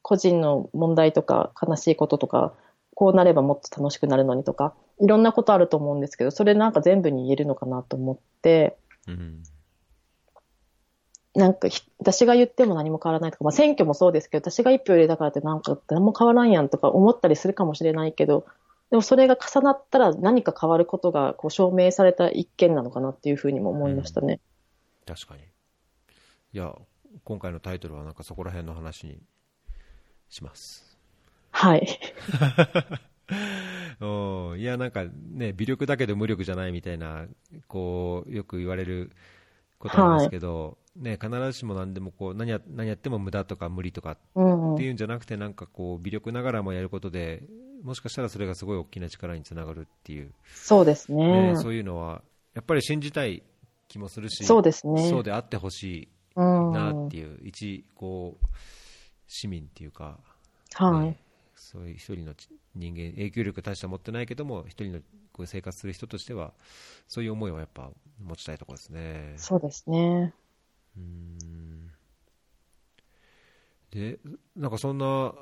[0.00, 2.54] 個人の問題とか悲しいこととか、
[2.94, 8.76] こうなればもっと楽しくなるのにとか、いろんなことあると思うんですけど、それなんか全部に言えるのかなと思って、
[9.06, 9.42] うん
[11.36, 18.46] なんかひ私が言っても何も変わらないとか、まあ選挙もそうですけど、私が一票入れたからってなんか何も変わらんやんとか思ったりするかもしれないけど、
[18.90, 24.40] でもそれが重なったら何か変わることがこう証明された一件なのかなっていうふうにも思いましたね。
[25.06, 25.42] 確かに。
[25.42, 26.74] いや、
[27.24, 29.18] 今回のタイトルはなんかそこら辺の話に
[30.28, 30.96] します。
[31.50, 31.86] はい。
[34.00, 37.26] うんいや、なんかね、微力だけど無力じゃないみたいな、
[37.66, 39.10] こう、よく言われる
[39.78, 47.42] ことなんですけど、ね、必ずしも何でもこう何や、何やっても無駄とか無理とかっうんていうんじゃなくて、なんかこう、微力ながらもやることで、
[47.82, 51.52] もしかしたらそれがすごい大きな力につながるっていう、そうですね。
[51.52, 52.22] ね、そういうのは、
[52.54, 53.42] やっぱり信じたい
[53.88, 55.08] 気もするし、そうですね。
[55.08, 56.72] そうであってほしいうん。
[56.72, 58.46] なっていう、一こう
[59.28, 60.18] 市民っていうか、
[60.74, 61.06] はい。
[61.08, 61.18] ね
[61.54, 65.00] そういう一人のち人間、影響力大した持ってないけども、一人の
[65.36, 66.54] こう生活する人としては、
[67.08, 67.90] そういう思いはやっぱ
[68.22, 69.34] 持ちたいところですね。
[69.36, 70.32] そうですね。
[70.96, 71.90] うーん
[73.90, 74.18] で、
[74.56, 75.32] なんかそんな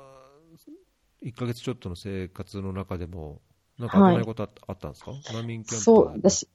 [1.23, 3.41] 1ヶ月ちょっとの生活の中でも、
[3.79, 5.11] なんか危ないことあ,、あったんですか？
[5.33, 6.47] 難民キャンプそう、私、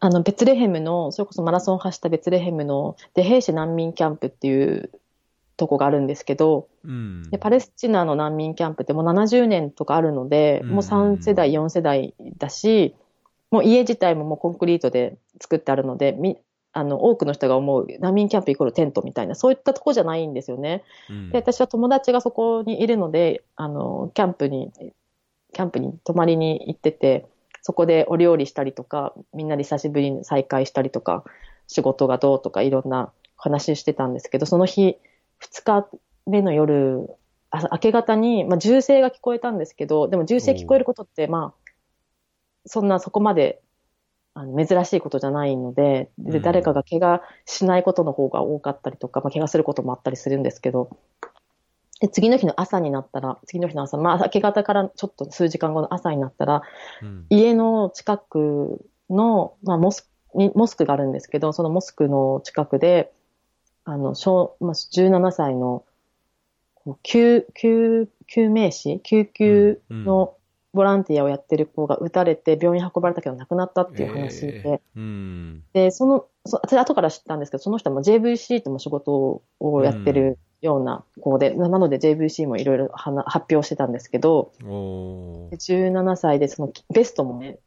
[0.00, 4.90] あの、ベツレヘムの、それこそマラソンを走ったベツレヘムの、で、兵士難民キャンプっていう
[5.56, 10.68] とこがあるんですけど、うん、でパレスチナの難民キャンプってもう70年とかあるので、うん。
[10.70, 12.94] もう3世代、4世代だし、
[13.50, 16.36] もう家自体ももうコンクリートで作ってあるので、み
[16.72, 20.84] あの多くの人が思う難民キャンプイコールテントみたいな、そういったとこじゃないんですよね。
[21.08, 21.30] うん。
[21.30, 24.70] で、私は友達がそこにいるので、あの、キャンプに、
[25.54, 27.26] キャンプに泊まりに行ってて、
[27.62, 31.24] そこでお料理したりとか、みんなで久しぶりに再会したりとか、
[31.66, 34.98] 仕事がどうとかいろんな話してたんですけど、その日、
[35.42, 35.88] 2日
[36.26, 37.08] 目の夜、
[37.50, 41.70] あ明け方に、まあ、銃声が聞こえたんですけど、でも銃声聞こえることって、まあ、
[42.66, 43.62] そんなそこまで
[44.34, 46.42] あの珍しいことじゃないので、でうん。
[46.42, 50.90] 誰かが怪我しないことの方が多かったりとか、まあ、怪我することもあったりするんですけど、
[52.00, 56.62] で次の日の朝になったら、次の日の朝、まあ、明け方からちょっと数時間後の朝になったら、
[57.02, 57.26] うん。
[57.30, 63.12] 家の近くの、まあ、モスにモスクがあるんですけど、そのモスクの近くで、
[63.86, 65.84] あの、小まあ、17歳の
[67.02, 70.34] 救、救、救命士救急の
[70.74, 75.62] ボランティアをやってる子が撃たれて病院に運ばれたけど亡くなったっていう話で、えーうん。
[75.72, 85.52] で、その、そ私後から知ったんですけど、その人も JVC とも仕事をやってるような子で、なので JVC もいろいろ発表してたんですけど、おー。
[85.52, 87.58] 17歳でそのベストもね、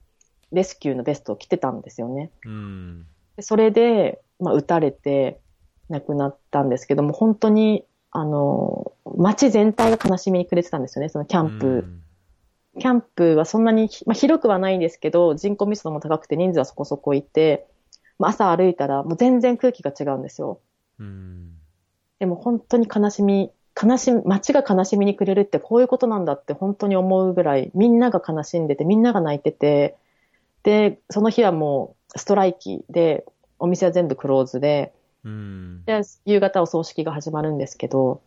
[0.51, 2.29] レスキューのベストを着てたんですよね。
[2.45, 3.05] うん。
[3.37, 5.39] でそれで、まあ、撃たれて
[5.89, 11.67] 亡くなったんですけども、本当に、あの、街全体が悲しみに暮れてたんですよね、そのキャンプ。
[11.67, 12.01] うん
[12.77, 17.67] キャンプはそんなに、まあ、広くはないんですけど、人口密度も高くて人数はそこそこいて、
[18.17, 20.59] まあ、朝歩いたらもう全然空気が違うんですよ。
[20.99, 21.53] うん。
[22.19, 29.95] でも本当に悲しみ、悲しみ、街が悲しみに暮れるってこういうことなんだって本当に思うぐらい、みんなが悲しんでて、みんなが泣いてて、
[30.63, 33.25] で、その日はもうストライキで、
[33.57, 34.93] お店は全部クローズで、
[35.23, 35.83] うん。
[35.85, 38.21] で、夕方お葬式が始まるんですけど、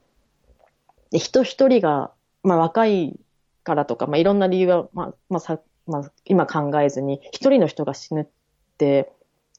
[1.10, 2.10] で人一人が、
[2.42, 3.18] まあ若い
[3.64, 8.26] からとか、まあいろんな理由は、まあ、まあさ、まあ今考えずに、一人の人が死ぬっ
[8.78, 9.12] て、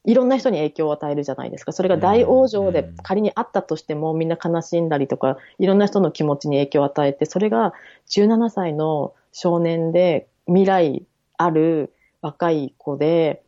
[0.04, 1.72] いろんな人に影響を与えるじゃないですか。
[1.72, 7.72] それが大往生でうん仮にあったとしても、みんな悲しんだりとか、いろんな人の気持ちに影響を与えて、それが
[8.10, 11.06] 17歳の少年で、未来
[11.38, 13.42] ある若い子で、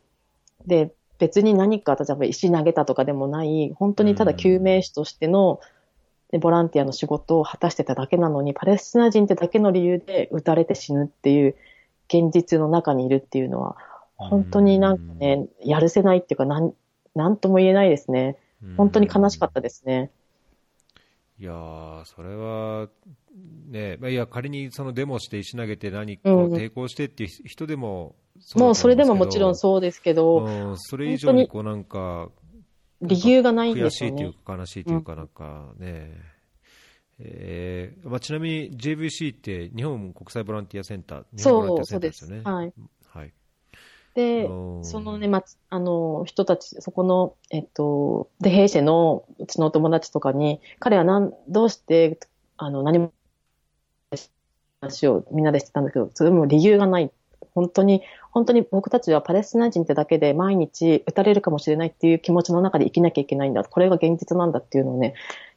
[0.65, 5.59] で、別に何か、例えば石投げたとかでもない、本当にただ救命士としての、
[6.31, 11.55] でボランティアの仕事を果たしてただけなのに、パレスチナ人ってだけの理由で撃たれて死ぬっていう
[12.07, 13.77] 現実の中にいるっていうのは、
[14.15, 16.73] 本当になんかね、やるせないっていうか、なん、
[17.15, 18.37] なんとも言えないですね。
[18.75, 20.11] 本当に悲しかったですね。
[21.39, 22.89] いやー、それは、
[23.69, 28.15] ね、まあいや、仮にそのデモして石投げて何かうん抵抗してっていう人でも
[28.55, 32.29] もうそれでももちろんうそうですけど、うん、それ以上にこうなんか、
[33.01, 34.33] 理由がないん悔ですよねしいという。
[34.33, 36.11] か悲しいというか、なんかね、
[37.19, 42.41] えーまあ、ちなみに JVC って日本国際ボランティアセンター、日本ボランティアセンターそう、そうでですよね。。
[42.43, 42.73] すはい。
[43.07, 43.33] はい。
[44.13, 52.19] で、うんそのね、ま、あの、人たち、そこの、えっと、で、兵士のうちのお友達とかに、彼はなん、どうして、
[52.57, 53.13] あの、何も、
[54.81, 57.11] 話をみんなでしてたんだけど、それも理由がない。
[57.57, 63.63] 本当に、本当に僕たちはパレスチナ人ってだけで毎日撃たれるかもしれないっていう気持ちの中で生きなきゃいけないんだ。
[63.63, 65.15] これが現実なんだっていうのをね、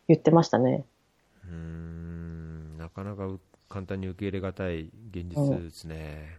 [0.09, 0.87] 言ってましたね。
[1.45, 3.39] うーんなかなかう
[3.69, 6.39] 簡単に受け入れがたい現実ですね。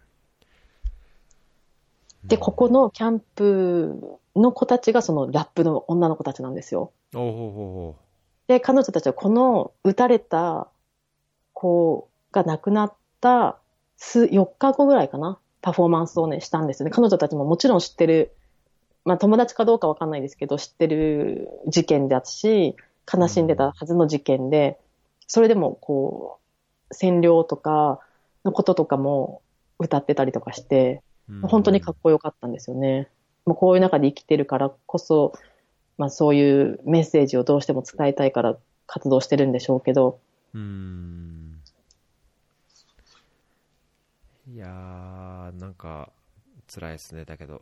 [2.23, 6.91] で、ここのキャンプの子たちがそのラップの女の子たちなんですよ。
[7.13, 7.95] おほうほうほ
[8.47, 10.69] で、彼女たちはこの撃たれた
[11.53, 13.59] 子が亡くなった
[13.97, 16.91] 数、4日後ぐらいかな、パフォーマンスをね、したんですよね。
[16.91, 18.33] 彼女たちももちろん知ってる、
[19.05, 22.75] まあ友達かどうかわかんないですけど、知ってる事件であったし、
[23.11, 24.79] 悲しんでたはずの事件で、
[25.27, 26.39] それでもこ
[26.89, 27.99] う、占領とか
[28.43, 29.41] のこととかも
[29.79, 33.07] 歌ってたりとかして、う本当にかっこよかったんですよね。
[33.45, 35.33] もうこういう中で生きてるからこそ、
[35.97, 38.57] まあそういうメッセージをどうしても伝えたいから
[38.87, 40.19] 活動してるんでしょうけど、
[40.53, 41.60] うーん
[44.47, 46.09] いやー、なんか
[46.73, 47.61] 辛いですね、だけど。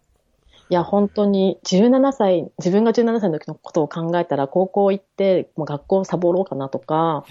[0.69, 7.25] いや本当に17歳、自分が17歳の時のことを考えたら高校行ってもう学校サボろうかなとか、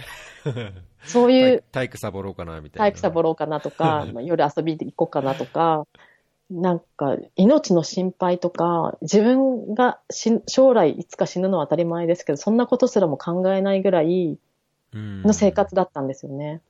[1.05, 2.85] そういう体育サボろうかなみたいな。
[2.87, 5.87] 体育サボろうかなとか、 まあ夜遊びで行こうかなとか、
[6.51, 14.39] なんか命の心配とか、自分が死将来いつか死ぬのは当たり前ですけど、そんなことすらも考えないぐらい
[14.95, 16.61] うんの生活だったんですよね。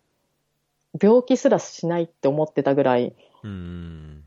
[1.00, 4.24] 病気すらしないって思ってたぐらい、うん。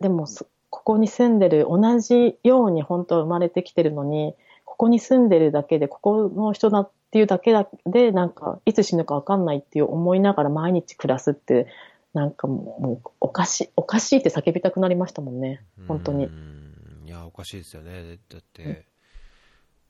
[0.00, 7.52] でもそここに住んでる同じように本当は生まれてきてるのに、ここに住んでるだけで、ここの人だっていうだけ
[7.86, 11.66] で、なんか、いつ死ぬかわかんないっていう思いながら毎日暮らすって、
[12.14, 15.62] なんかもう、おかしい、おかしいって叫びたくなりましたもんね。
[15.88, 18.18] 本当にうんいや、おかしいですよね。
[18.28, 18.84] だって、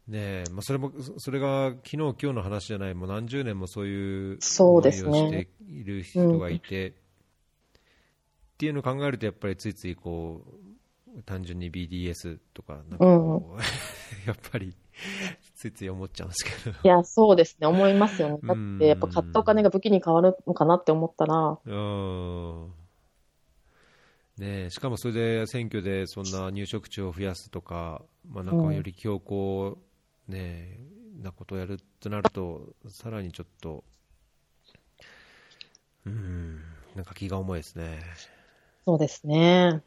[0.09, 5.11] ねえ、まあ、それも、そそれが昨日、今日の話じゃない、もう何十年もそういうそうですね。
[5.11, 6.93] 思いをしている人がいて、っ
[8.57, 10.43] ていうのを考えると、やっぱりついついこ
[11.15, 13.61] う、単純に BDS とか、なんかこう、
[14.27, 14.75] やっぱり、
[15.55, 16.77] ついつい思っちゃうんですけど。
[16.83, 18.39] いや、そうですね、思いますよね。
[18.43, 18.77] だうん。
[18.77, 22.73] って、やっぱ買ったお金が武器に変わるのかなって思ったら、うん。
[24.39, 29.77] ねえしかもそれで選挙でそんな入植地を増やすとか、まあ、なんかより強硬、
[30.29, 30.79] ね
[31.21, 33.85] えなことをやるとなると、さらにちょっと、
[36.07, 36.61] うん、
[36.95, 38.01] なんか気が重いですね。
[38.85, 39.83] そうですね。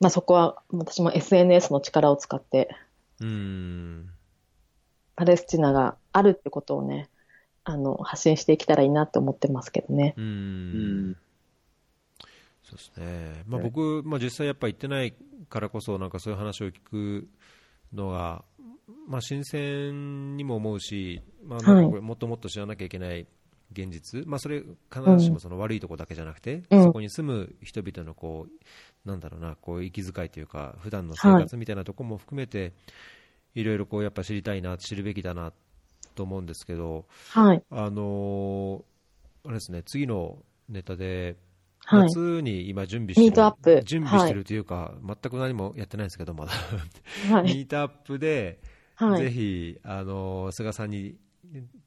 [0.00, 2.74] まあそこは私も SNS の力を使って、
[3.20, 4.10] うん、
[5.16, 7.08] パレスチナがあるってことをね、
[7.64, 10.14] あの、発信していけたらいいなって思ってますけどね。
[10.16, 11.16] うん、うん
[12.68, 15.14] そうですね、まあ、僕、まあ、実際やっぱ行ってない
[15.48, 17.28] からこそ、なんかそういう話を聞く
[17.92, 18.44] のが、
[19.06, 23.26] まあ、新鮮にも思うし、まあ、なんかこれもっともっと知らなきゃいけない
[23.72, 24.62] 現実、まあ、それ
[24.92, 26.84] 必ずしもその悪いところだけじゃなくて、うん。
[26.84, 32.72] そこに住む人々のこうなんだろうなこう息遣いというか普段の生活みたいなところも含めて、
[33.54, 35.52] い、ろいろこうやっぱ知りたいな知るべきだな
[36.14, 37.62] と思うんですけど、はい。
[37.70, 38.82] あのー
[39.44, 41.36] あれですね次のネタで
[41.88, 42.08] はい。
[42.08, 46.52] 夏に今準備してる、ミートアップ準備してるというか、全く何もやってないんですけどまだ
[47.32, 47.44] はい。
[47.44, 48.60] ミートアップで、
[49.00, 49.32] ぜはい。
[49.32, 51.16] ひあの菅さんに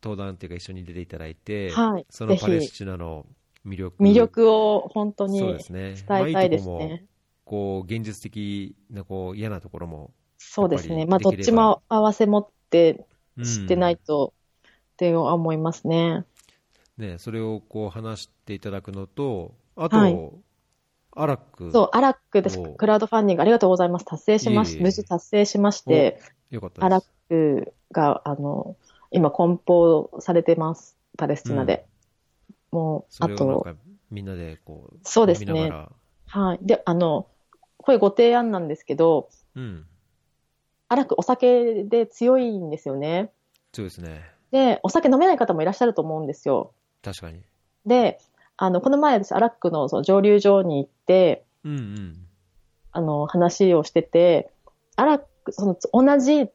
[0.02, 3.28] 登壇っていうか一緒に出ていただいて、はいそのパレスチナの
[3.64, 7.06] 魅力魅力を本当に伝ですねえたいですまあいいとこもね。
[7.46, 11.06] こう現実的なこう嫌なところも、そうですね。
[11.06, 13.06] まあ、どっちも合わせ持って
[13.38, 14.34] うん知ってないと
[14.68, 16.26] って思いますね。
[16.98, 20.32] ね、それをこう話していただくのとあと、はい
[21.14, 22.58] アラックそう、アラックです。
[22.78, 24.06] クラウドファンディングありがとうございます。
[24.06, 28.78] 達成しまし無事達成しまして、よかったアラックが、あの、
[29.12, 30.96] 今梱包されてます。
[31.18, 31.86] パレスチナで。
[32.72, 33.68] もう、そあと、
[34.10, 35.72] みんなでこうそうですね
[36.28, 36.60] はい。
[36.62, 37.28] で、あの、
[37.78, 39.86] これご提案なんですけど、うん
[40.88, 43.32] アラックお酒で強いんですよね。
[43.72, 46.74] そうですねで、お酒飲めない方もいらっしゃると思うんですよ。
[47.02, 47.42] 確かに
[47.86, 48.20] で、
[48.62, 52.16] あの、この前私、アラックのその蒸留所に行って、うんうん
[52.92, 54.52] あの、話をしてて、
[54.96, 56.48] アラック、その、同じ、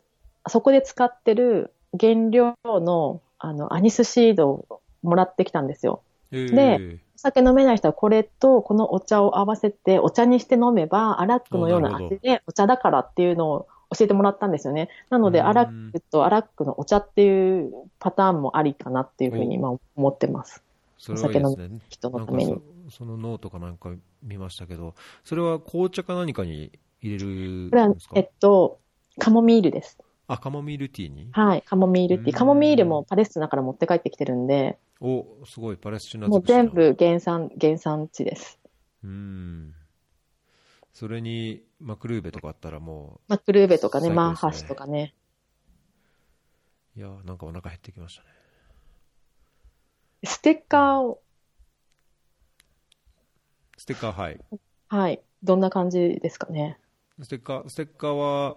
[0.46, 6.02] そこで使ってる原料の、あの、アニスシードをもらってきたんですよ。
[6.30, 14.90] えーでお酒飲めない人はこれとこのお茶を合わせてお茶にして飲めば、アラックのような味でお茶だからっていうのを教えてもらったんですよね。
[15.08, 20.62] なので、うんアラックとアラックのお茶っていうパターンもありかなっていうふうに今思ってます。
[20.98, 22.54] それはいいですね人のために。
[22.88, 23.92] そそのノートかなんか
[24.22, 24.94] 見ましたけど、
[25.24, 27.70] それは紅茶か何かに入れる
[28.14, 28.80] えっと、
[29.18, 29.98] カモミールです。
[30.28, 31.28] あ、カモミールティーに？
[31.32, 36.68] はい、カモミールってうんカモミールもパレスチナから持って帰ってきてるんで、お、すごい、パレスチナもう全。
[36.70, 38.58] 部原産、原産地です。
[39.04, 39.74] うん。
[40.92, 45.14] それに、マクルーベとかあったらもマクルーベとかね、マーハシとかね。
[46.96, 48.28] う、いやーなんかお腹減ってきましたね。
[50.26, 51.22] ステッカーを、
[53.78, 54.40] ステッカー、はい。
[54.88, 56.78] はい、どんな感じですかね？
[57.22, 58.56] ステッカー、ステッカーは、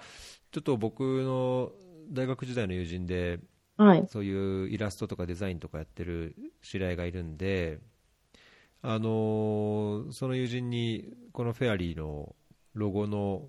[0.52, 1.72] ちょっと僕の
[2.12, 3.40] 大学時代の友人で、
[3.78, 7.80] はい、そういうイラストとかデザインとかやってる知り合いがいるんで、
[8.82, 12.36] あのーその友人にこのフェアリーの
[12.74, 13.48] ロゴの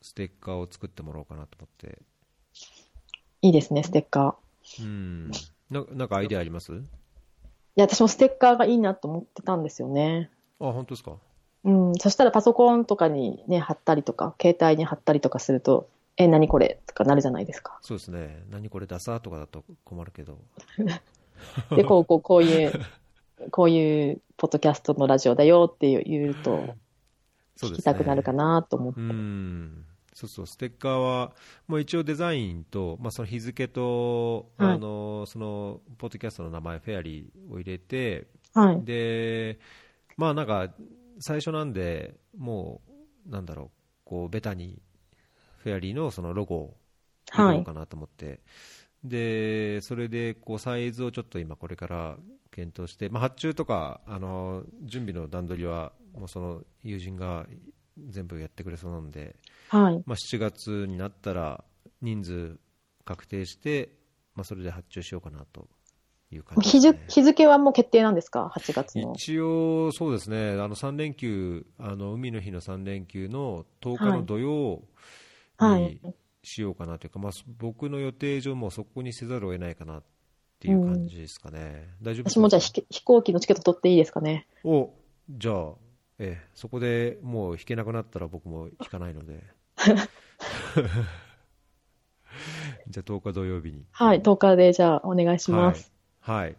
[0.00, 2.00] ステッカーを作ってもらおうかなと思って、
[3.42, 4.82] いいですね、ステッカー。
[4.84, 5.30] うん、
[5.70, 6.72] ななんかアイデアあります？
[6.72, 6.76] い
[7.76, 10.30] や、私もステッカーがいいなと思ってたんですよね。
[10.60, 11.12] あ、本当ですか？
[11.64, 16.80] うん、そしたらパソコンとかにね、貼ったりとか、携帯に貼ったりとかすると、え、何これ？
[16.86, 17.78] とかなるじゃないですか。
[17.82, 20.38] そうですね、何これダサとかだと困るけど、
[21.74, 22.72] で、こう、こう、こういう、
[23.50, 26.74] こういうポッドキャストのラジオだよって言うと。
[27.60, 29.00] 聞きたくなるかなと思って。
[29.00, 29.84] うん
[30.14, 31.32] そうそう、ステッカーは、
[31.66, 34.74] もう一応デザインと、まあ、その日付と、はい。
[34.74, 38.84] あのそのポッドキャストの名前、フェアリーを入れて、はい。
[38.84, 39.58] で、
[40.16, 40.72] まあなんか、
[41.18, 42.82] 最初なんで、も
[43.26, 43.70] う、なんだろう、
[44.04, 44.82] こう、ベタに、
[45.58, 46.76] フェアリーのそのロゴを
[47.32, 48.40] 入れようかなと思って、
[49.04, 52.16] で、それで、こう、サイズをちょっと今これから
[52.50, 57.46] 検討して、まあ発注とか、あの、準備の段取りは、もうその友人が
[57.98, 59.36] 全部やってくれそうなんで、
[59.68, 60.02] はい。
[60.06, 61.64] まあ7月になったら
[62.00, 62.58] 人数
[63.04, 63.90] 確定して、
[64.34, 65.68] まあそれで発注しようかなと
[66.30, 66.92] いう感じね。
[66.92, 69.12] 付日付はもう決定なんですか ?8 月の。
[69.14, 74.82] 一応、そうですね、あの3連休、あの海の日の3連休の10日の土曜
[75.58, 80.02] はいにしようかなというか、まあ、僕の予定上、もうそこにせざるを得ないかなっ
[80.58, 84.46] ていう感じですかね、大丈夫私もじゃあ飛飛行機のチケット取っていいですかね？
[84.64, 84.90] お
[85.30, 85.72] じゃあ、
[86.24, 89.42] ええ、そこでもう引けなくなったら僕も引かないので、
[92.86, 93.84] じゃあ10日土曜日に。
[93.90, 94.22] はい。
[94.22, 95.92] 10日でじゃあお願いします。
[96.20, 96.56] はい、はい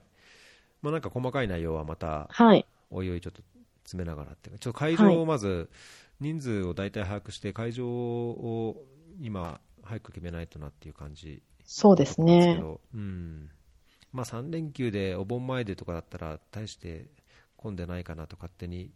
[0.82, 2.66] まあ、なんか細かい内容はまたはい。
[2.91, 3.41] おいおいちょっと
[3.86, 5.70] 詰めながらっていうかちょっと会場をまず
[6.20, 8.84] 人数を大体把握して会場を
[9.22, 12.57] 今早く決めないとなっていう感じそうですね。
[12.59, 13.49] どうん
[14.11, 17.07] まあ、3連休でお盆前でとかだったら大して
[17.55, 18.91] 混んでないかなと勝手に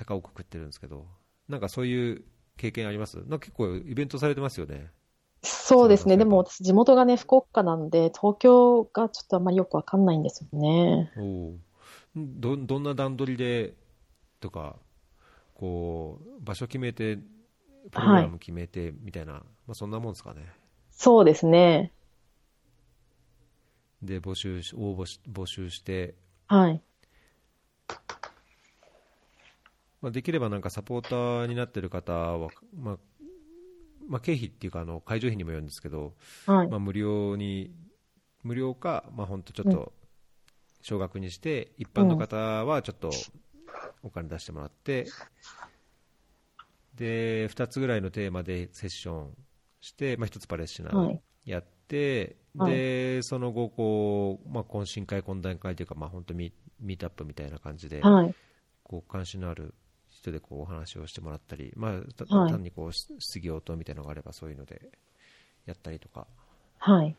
[0.00, 1.06] 高をくくってるんですけど
[1.48, 2.24] なんかそういう
[2.56, 3.16] 経験あります？
[3.18, 4.90] なんか結構イベントされてますよね
[5.42, 6.18] そうですね。
[6.18, 11.10] でも私地元がね、福岡なんで、東京がちょっとあんまりよくわかんないんですよね。
[11.16, 11.58] おう
[12.14, 13.72] どどんな段取りで
[14.40, 14.76] とか
[15.54, 17.18] こう場所決めて
[17.90, 20.46] プログラム決めてみたいな、まあ、そんなもんですかね。
[20.90, 21.92] そうですね。
[24.02, 26.14] で、募集し、応募し、募集して、
[26.48, 26.82] はい。
[30.00, 32.98] まあ、できればなんかサポーターになってる方は、まあ、
[34.08, 36.14] まあ、経費っていうか、あの、会場費にもよるんですけど、
[36.46, 36.68] はい。
[36.68, 37.74] まあ、無料に、
[38.42, 39.92] 無料か、まあ、本当ちょっと、
[40.82, 43.10] 少額にして、一般の方はちょっと
[44.02, 45.06] お金出してもらって、
[46.94, 49.36] で、2つぐらいのテーマでセッション
[49.82, 51.20] して、まあ、1つパレスチナはい。
[51.44, 58.34] やって、はいで、その後、こう、まあ、懇親会、懇談会というか、まあ、本当ミミートアップみたいな感じで、はい。
[58.82, 59.72] こう関心のある
[60.20, 64.80] 人でこうお話をしてもらったり、まあ、単にこうし質疑応答みたいなのがあればそういうので
[65.66, 66.26] やったりとか
[66.78, 67.16] はい。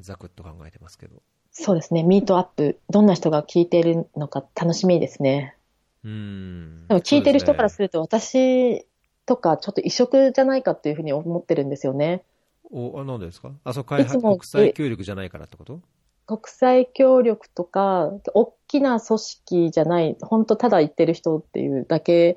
[0.00, 1.22] ざくっと考えてますけど
[1.58, 2.02] そうですね。
[2.02, 2.78] ミートアップ。
[2.90, 5.56] どんな人が聞いているのか楽しみですね。
[6.04, 8.86] うーんでも聞いてる人からするると、私
[9.24, 12.22] とかちょっと異色じゃないかっていうふうに思ってるんですよね。
[12.70, 13.52] おあなんでですか？
[13.64, 15.80] あそう開発国際協力じゃないからってこと？
[16.26, 22.36] 国際協力とか、大きな組織じゃない、本当ただ言ってる人っていうだけ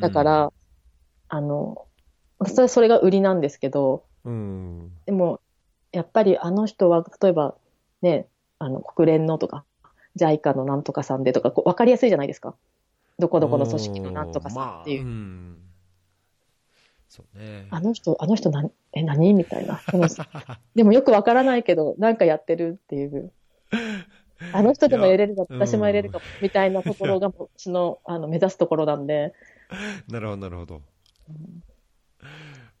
[0.00, 0.52] だから、
[1.28, 1.86] あの、
[2.38, 5.40] 私はそれが売りなんですけど、うんでも、
[5.92, 7.54] やっぱりあの人は、例えば
[8.02, 8.26] ね、
[8.58, 9.64] あの、国連のとか、
[10.16, 12.54] JICA のなんとかさんでとか、こう分かりやすいじゃないですか。
[13.18, 15.04] どこどこの組織のなんとかさんっていう。
[15.04, 15.63] まあうん
[17.14, 17.68] そうね。
[17.70, 19.34] あの人、あの人何、え、何？
[19.34, 19.80] みたいな。
[20.74, 23.32] でもよくわからないけど、なんかやってるっていう。
[24.52, 29.32] あの人でもやれるか、私もやれるか、みたいなところが、私の、 あの、目指すところなんで。
[30.08, 30.82] なるほどなるほど、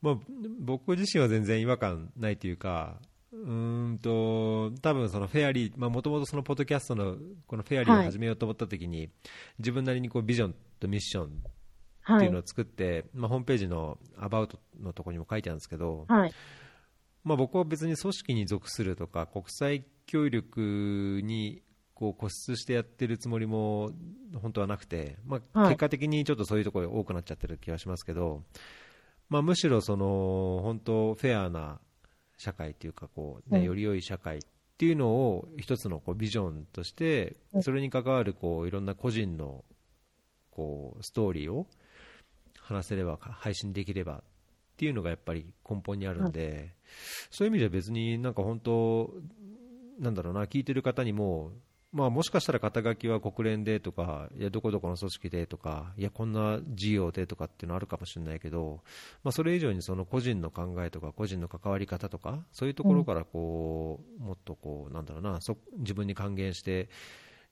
[0.02, 0.18] まあ、
[0.58, 3.00] 僕自身は全然違和感ないというか、
[3.32, 7.16] うーんと多分そのフェアリー、もともとそのポッドキャストの
[7.46, 9.10] このフェアリーを始めようと思ったときに、
[9.60, 11.44] 自分なりにこうビジョンとミッション
[12.04, 12.38] ってはいいうの。
[12.38, 16.32] を作って、まあ、ホームページのアバウトのところにも書いてあるんですけど、はい。
[17.24, 21.62] まあ、僕は別に組織に属するとか国際協力に
[21.94, 23.90] こう固執してやってるつもりも
[24.42, 28.42] 本当はなくて、まあ、はい結果的にちょっとそういうところが多くなっちゃってる気がしますけど、
[29.30, 31.80] まあ、むしろその本当フェアな
[32.36, 34.40] 社会というかこう、ねうんより良い社会っ
[34.76, 39.64] ていうのを一つのこうビジョンとしてうんそれに関わるこういろんな個人の
[40.50, 41.66] こうストーリーを
[42.64, 46.74] 話せれば配信できればっていうのがやっぱり根本にあるんで、
[47.30, 49.14] そういう意味では別になんか本当、
[50.00, 51.52] なんだろうな、聞いてる方にも、
[51.92, 58.80] まあ、もしかしたら肩書きは国連でとか、いや、どこどこの組織でとか、いや、こんな事業でとかっていうのあるかもしれないけど、
[59.22, 66.88] まあ、それ以上にその個人の考えとか、個人の関わり方とか、そういうところからこう、もっとこう、なんだろうな、そ自分に還元して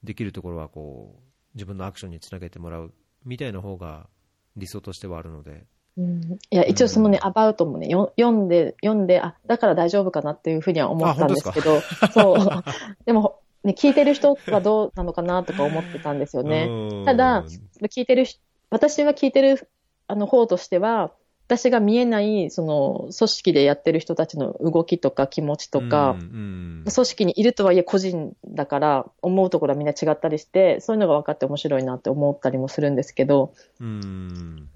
[0.02, 2.92] できるところはこう、自分のアクションにつなげてもらう
[3.24, 4.08] みたいな方が
[4.56, 5.64] 理想としてはあるので、
[5.96, 11.80] うん、いや、一応そのね、アバウトもね、よ読んで、読んで、あ、だから大丈夫かなっていうふうには思ったんですけど、
[12.12, 12.64] そう。
[13.04, 16.66] でも、ね、聞いてる人はどうなのかなとか思ってたんですよね。
[16.68, 17.04] うん。
[17.04, 17.44] ただ、
[17.82, 18.40] 聞いてるし、
[18.70, 19.68] 私は聞いてる
[20.06, 21.12] あの方としては、
[21.46, 26.84] 私が見えない、その、組織でやってる人たちの動きとか気持ちとか、うんうん。
[26.92, 34.68] 組織にいるとはいえ個人だから、思うところはみんな違ったりして、そういうのが分かって面白いなって思ったりもするんですけど、うん。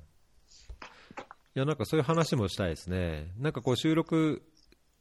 [1.57, 4.43] いやなんかそういう話もしたいですね、なんかこう収録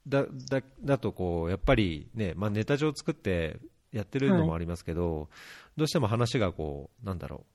[0.07, 3.59] だだだとこう、やっぱりね、まあ、ネタ上作って
[3.91, 5.27] やってるのもありますけど、
[5.75, 7.45] どうしても話がこう、なんだろ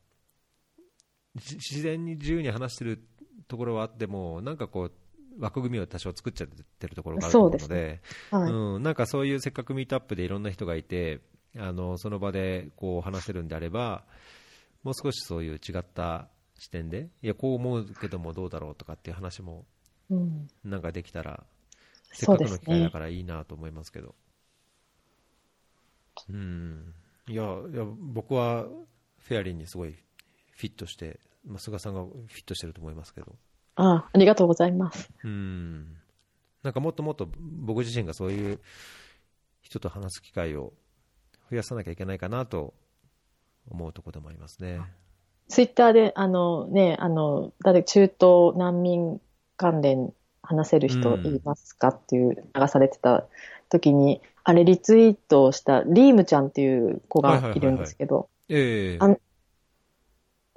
[1.36, 3.02] う、し自然に自由に話してる
[3.50, 4.92] ところはあっても、なんかこう、
[5.38, 8.52] 枠組みを多少作っちゃってるところがあると思うのそうで、はい。
[8.52, 11.20] うん、なんかそういうせっかくミートアップでいろんな人がいて、
[11.56, 14.04] あのその場でこう話せるんであれば、
[14.82, 16.28] もう少しそういう違った
[16.58, 19.66] 視点で、いや、こう思うけどもどうだろうとかっていう話も
[20.10, 21.44] うん、なんかできたら、
[22.12, 22.90] せっそうですかくの機会だね。
[22.90, 24.14] からいいなと思いますけど。
[26.28, 26.94] うん、
[27.28, 28.64] いや、いや僕は
[29.18, 33.36] フェアリーにすごいフィットして、まあ、菅さんがフィットしてると思いますけど。
[33.76, 35.10] あありがとうございます。
[35.24, 35.96] うん
[36.62, 38.60] なんかもっともっと僕自身がそういう
[39.62, 40.74] 人と話す機会を
[41.50, 42.74] 増やさなきゃいけないかなと
[43.70, 44.80] 思うところでもありますね。
[45.48, 49.20] ツイッターで、あのね、あの、誰、中東難民
[49.56, 50.12] 関連
[50.42, 53.24] 話せる人いますかっていう流されてた
[53.68, 59.08] 時に、あれリツイートをしたリームちゃんっていう子がいるんですけど、ええあ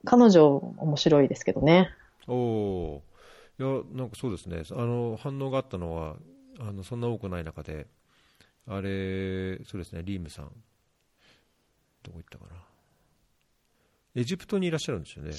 [0.06, 1.90] 彼女面白いですけどね。
[2.28, 3.02] お
[3.60, 6.16] いや、なんかそうですね、あの反応があったのは、
[6.60, 7.88] あのそんな多くない中で、
[8.68, 10.52] あれ、そうですね、リームさん、
[12.04, 12.62] どこ行ったかな、
[14.16, 15.32] エジプトにいらっしゃるんですよね。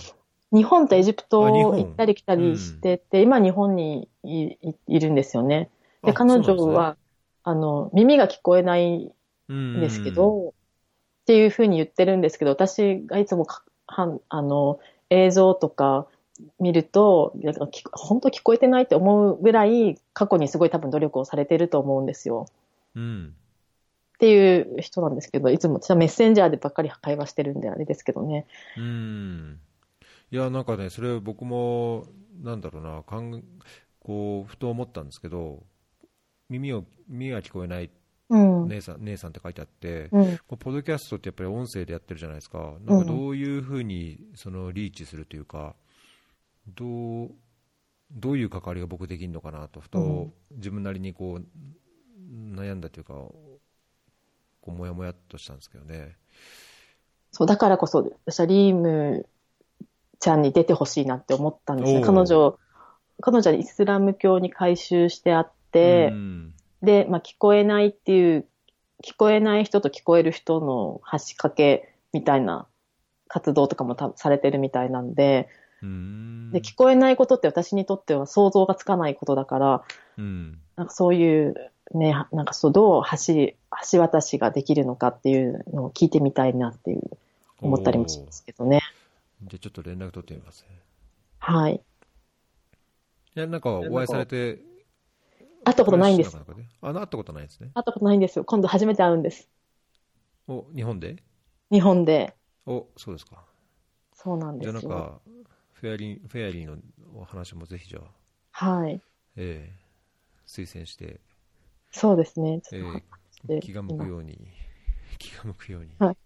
[0.53, 5.71] 日本とエジプト行ったり来たりしてて、今日本にいいいるんですよね。
[6.03, 6.97] で、あ彼女は、
[7.43, 9.13] あの、耳が聞こえない
[9.49, 10.53] うんんですけど、っ
[11.27, 14.81] ていうふうに言ってるんですけど、私がいつもかはんあの
[15.11, 16.07] 映像とか
[16.59, 17.33] 見ると、
[17.93, 22.47] 本当聞こえてないって思うぐらい、過去にすごい多分努力をされてると思うんですよ。
[22.97, 23.35] うん。
[24.15, 28.47] っていう人なんですけど、いつもメッセンジャーでばっかり会話してるんであれですけどね。
[28.77, 29.61] うん。
[30.31, 32.07] いや、なんかね、それ僕も、
[32.43, 33.45] なんだろうな、かん
[34.01, 35.63] こう、ふと思ったんですけど、
[36.49, 37.91] 耳を、耳が聞こえない
[38.31, 38.69] うん。
[38.69, 40.39] 姉さん、姉さんって書いてあって、うん。
[40.49, 42.75] ポッドキャストってやっぱり音声でやってるじゃないですか。
[42.85, 45.75] なんかどういうふうにそのリーチするというか、
[46.69, 47.31] どう、
[48.11, 51.47] どういう関わりが僕できるのかなと、ふとうん自分なりにこう、
[52.57, 53.61] 悩んだというか、こ
[54.69, 56.17] う、もやもやっとしたんですけどね。
[57.33, 59.29] そう、だからこそ、私はリーム
[60.21, 62.59] ちゃんに出てほしいなって思ったんです彼女、
[63.21, 66.55] 彼女はイスラム教に改宗してあって、うん
[66.85, 68.47] で、まあ、聞こえないっていう、
[69.03, 72.67] 聞こえない人と聞こえる人の橋掛けみたいな
[73.29, 75.49] 活動とかもたされてるみたいなんで
[75.85, 79.83] うんで、聞こえないことって私にとっては想像がつかないことだから、
[80.19, 83.53] うんなんかそういう、ね、なんかそう、どう橋、
[83.93, 87.03] 橋渡しができるのかっていうのを聞いてみたいなっていう、
[87.61, 88.81] 思ったりもしますけどね。
[89.45, 90.77] じゃあちょっと連絡取ってみますね。
[91.39, 91.81] はい。
[93.37, 94.59] いや、なんかお会いされて、
[95.65, 96.37] 会ったことないんです。
[96.81, 97.71] あ、会ったことないですね。
[97.75, 98.45] 会ったことないんですよ。
[98.45, 99.49] 今度初めて会うんです。
[100.47, 101.17] お、日本で？
[101.71, 102.35] 日本で。
[102.67, 103.45] お、そうですか。
[104.13, 104.91] そうなんじゃあなんですよ。
[104.91, 105.21] か、
[105.73, 106.77] フェアリー、フェアリーの
[107.15, 108.01] お話もぜひじゃ
[108.53, 109.01] あ、はい。
[109.37, 109.85] ええ
[110.47, 111.21] 推薦して、
[111.91, 112.61] そうですね。
[112.73, 113.01] えちょっ
[113.47, 114.39] とえ気が向くように、
[115.19, 115.95] 気が向くように。
[115.99, 116.17] はい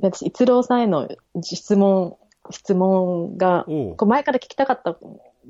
[0.00, 1.08] 私、一郎さんへの
[1.42, 2.16] 質問、
[2.52, 4.96] 質問が、こう前から聞きたかったん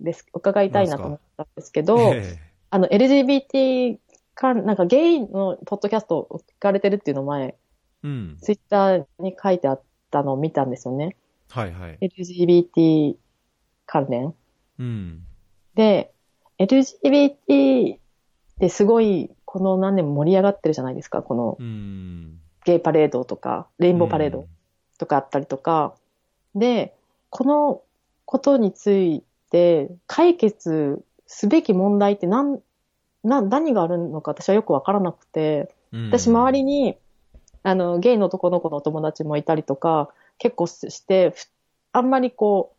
[0.02, 2.38] です、伺いたいなと思ったんですけど、え
[2.70, 3.98] あの、LGBT
[4.34, 7.56] か、なんかゲイのポッドキャストを聞かれてるっていうのを前、え
[8.04, 8.36] うん。
[8.40, 11.16] ツイッターに書いてあったのを見たんですよね。
[11.50, 11.98] はいはい。
[12.00, 13.16] LGBT
[13.86, 14.34] 関連。
[14.78, 15.24] うん。
[15.74, 16.12] で、
[16.58, 17.98] LGBT っ
[18.60, 21.22] てすごい、この何年も盛り上がってるじゃないですか。
[21.22, 22.38] このうん。
[22.64, 24.46] ゲイパレードとか、レイレンボーパレード
[24.98, 25.94] とかあったりとか。
[26.54, 26.94] で、
[27.30, 27.82] この
[28.24, 29.27] ことについて
[30.06, 32.60] 解決すべき問題って何、
[33.24, 36.96] な何があるのか私はよくわからなくて、私周りに、
[37.62, 41.46] あの、ゲイの男の子のお友達もいたりとか、結構して、ふ
[41.92, 42.78] あんまりこう、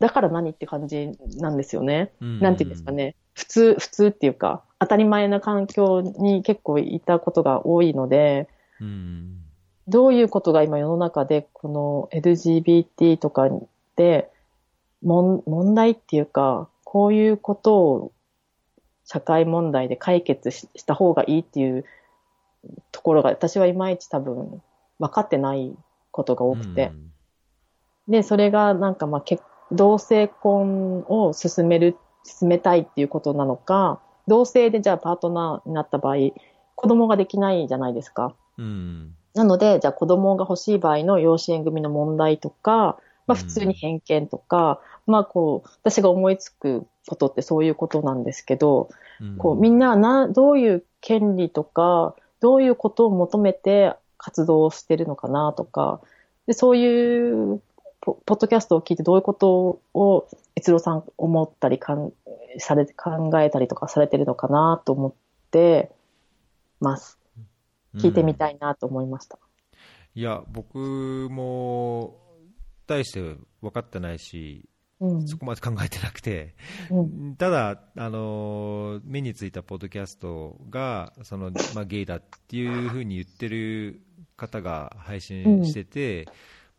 [0.00, 2.12] だから何って感じなんですよね。
[2.20, 2.92] になんていうんですか。
[2.92, 3.14] ね。
[3.32, 8.48] 普通、普通っていうか、当たり前な環境に結構いたことが多いので、
[8.80, 9.40] うん。
[9.86, 13.48] どういうことが今世の中で、この LGBT とか
[13.96, 14.30] で、
[15.04, 18.12] もん問題っていうか、こういうことを
[19.04, 21.84] 社会問題で解決しした方がいいっていう
[22.92, 24.62] ところが、私はいまいち多分
[24.98, 25.76] 分かってない
[26.10, 26.92] ことが多くて。
[28.08, 29.42] で、それがなんかまあ結
[29.72, 36.16] 同性婚を進める、進めたいっていうことなのか、同性でじゃあパートナーになった場合、
[36.74, 38.34] 子供ができないじゃないですか。
[38.58, 39.14] うん。
[39.34, 48.88] なので、じゃあ子供が欲しい場合の養子縁組の問題とか、まあ普通に偏見とか、まあこう、私が思いつくことってそういうことなんですけど、
[49.20, 56.00] うんこうみんなな、どういう権利とか、どういうことを求めて活動をしてるのかなとか、
[56.46, 57.62] でそういう
[58.00, 62.12] ポポッドキャストを聞いてどういうことを逸郎さん思ったりかん
[62.58, 65.14] され考えたりとかされてるのかなと思っ
[65.50, 65.90] て
[66.80, 67.18] ます。
[67.96, 69.38] 聞いてみたいなと思いました。
[70.14, 70.78] いや、僕
[71.30, 72.14] も、
[72.86, 74.73] 大して分かってないし、うん。
[75.26, 76.54] そこまで考えてなくて、
[76.90, 77.36] うん。
[77.36, 84.00] ただ、あの目についたポッドキャストがその、まあ、ゲイだっていうふうに言ってる
[84.36, 86.28] 方が配信してて、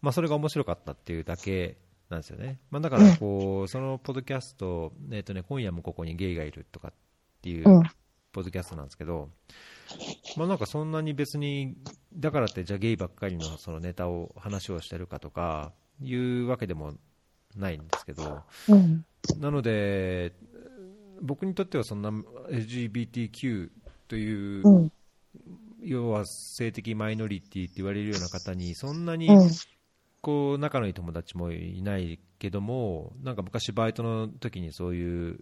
[0.01, 1.77] まあ、それが面白かったっていうだけ
[2.09, 6.93] なんですよね、まあ、だからこう、そのポッドキャスト、えーとね、今夜もここにゲイがいるとかっ
[7.41, 7.83] ていううん。
[8.31, 9.29] ポッドキャストなんですけど、
[10.35, 11.77] まあ、なんかそんなに別に、
[12.13, 15.71] だからってじゃあゲイばっかりのそのネタを話をしてるかとか
[16.01, 16.95] いうわけでも
[17.55, 18.43] ないんですけど。
[18.67, 19.05] うん。
[19.39, 20.33] なので、
[21.21, 23.69] 僕にとってはそんな LGBTQ
[24.07, 24.91] という、うん。
[25.81, 29.49] 要は性的マイノリティって言われるような方に、そんなにうん。
[30.21, 35.39] こう仲のいい友達もいないけども、なんか昔、バイトの時にそういう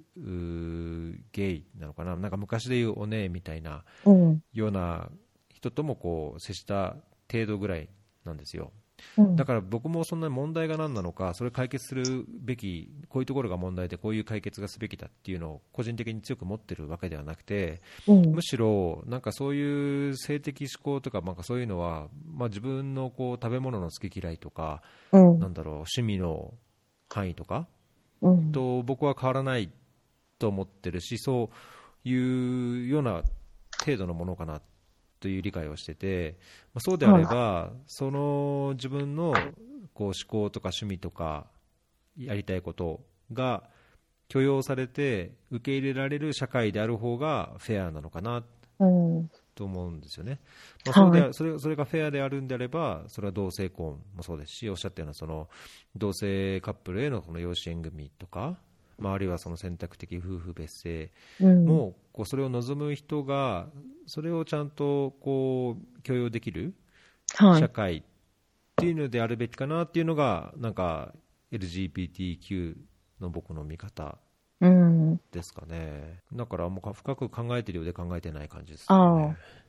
[1.31, 4.43] ゲイなのかな、なんか昔でいうおねえみたいなうん。
[4.51, 5.09] ような
[5.47, 6.97] 人ともこう接した
[7.31, 7.87] 程度ぐらい
[8.25, 8.73] なんですよ。
[9.17, 9.35] うん。
[9.35, 18.31] だから僕もそんなに問題が何なのか、それ解決するべき、こういうところが問題で、こういう解決がすべきだっていうのを個人的に強く持ってるわけではなくて、うん。
[18.33, 24.81] むしろ、なんかそういう性的思考とか、なんかそういうのは、まあ、自分のこう食べ物の好き嫌いとか、
[25.11, 25.39] うん。
[25.39, 26.53] なんだろう、趣味の
[27.09, 27.67] 範囲とか
[28.21, 28.51] うん。
[28.51, 29.69] と僕は変わらない
[30.39, 31.49] と思ってるし、そ
[32.05, 33.23] ういうような
[33.85, 34.61] 程度のものかな
[35.23, 36.35] という理解をしてて、
[36.73, 39.33] まあ、そうであれば、その自分の
[39.93, 41.47] こう思考とか趣味とか
[42.17, 42.99] やりたいこと
[43.31, 43.63] が
[44.27, 48.43] 許容されて受け入れられる社会である方がフェアなのかな
[48.79, 50.41] うんと思うんですよね。
[50.85, 55.47] まあ、それではそれそれがフェアであるんであれば、それは同性婚もそうですし、おっしゃったようなその
[55.95, 58.57] 同性カップルへのこの養子縁組とか、
[58.97, 61.11] まあ、あるいはその選択的夫婦別姓
[61.41, 63.67] うんも、こうそれを望む人が、
[64.05, 66.73] それをちゃんとこう許容できる
[67.35, 67.59] はい。
[67.59, 68.03] 社会っ
[68.75, 71.13] ていうのであるべきかなっていうのが、なんか
[71.51, 72.75] LGBTQ
[73.21, 74.17] の僕の見方
[74.61, 75.19] うん。
[75.31, 76.19] ですかね。
[76.33, 79.63] だからもう深く考えてるようで考えてない感じですあねあ。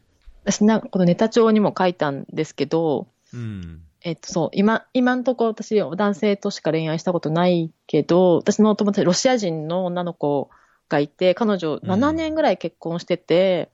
[0.45, 3.83] 私なこのネタ帳にも書いたんですけど、うん。
[4.05, 10.51] えっとそう、今、今のところ私男性としか恋愛したことないけど、私の友達、ロシア人の女の子
[10.91, 13.71] がいて、彼女うん7年ぐらい結婚してて、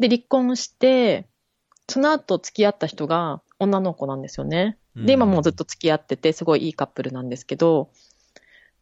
[0.00, 1.28] で、離婚して、
[1.88, 4.78] その後付き合った人が女の子なんですよね。
[4.96, 7.90] で、今もうずっと付き合ってて、すごいいいカップルなんですけど、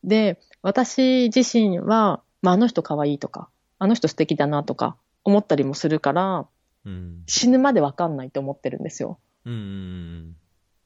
[0.03, 6.47] で、私自身は、まあ、あの人可愛いとか、あの人素敵だなとか思ったりもするから、
[6.87, 7.23] うん。
[7.27, 9.19] 死ぬまでわかんないと思ってるんですよ。
[9.45, 10.37] うんうん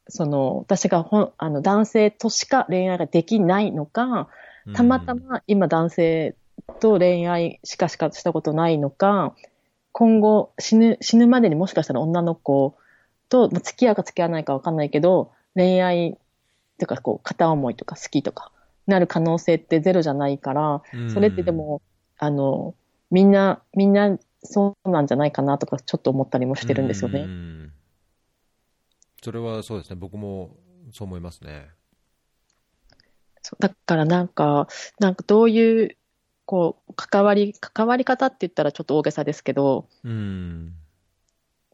[0.09, 4.29] その、私がほんあの男性としか恋愛ができないのか、
[4.67, 4.73] うん。
[4.75, 6.35] たまたま今男性
[6.81, 9.35] と恋愛しかしかしたことないのか、
[9.93, 12.77] 今後死ぬ、死ぬまでにもしかしたら女の子
[13.29, 16.19] とまあ付き合うか付き合わないかわかんないけど、恋愛
[16.79, 18.51] とかこう片思いとか好きとか
[18.87, 21.11] なる可能性ってゼロじゃないから、うん。
[21.11, 21.81] それってでも、
[22.19, 22.75] あの、
[23.11, 27.21] みんな、みんなそうなんじゃないかなとかちょっと思ったりもしてるんですよね。
[27.21, 27.64] うん
[29.25, 30.59] それはそうですね、僕も
[30.93, 31.71] そう思いますね。
[33.41, 34.69] そうだからなんか、
[35.01, 35.97] なんかどういう、
[36.45, 40.75] こう、関わり、関わり方って言ったらちょっと大げさですけど、うん。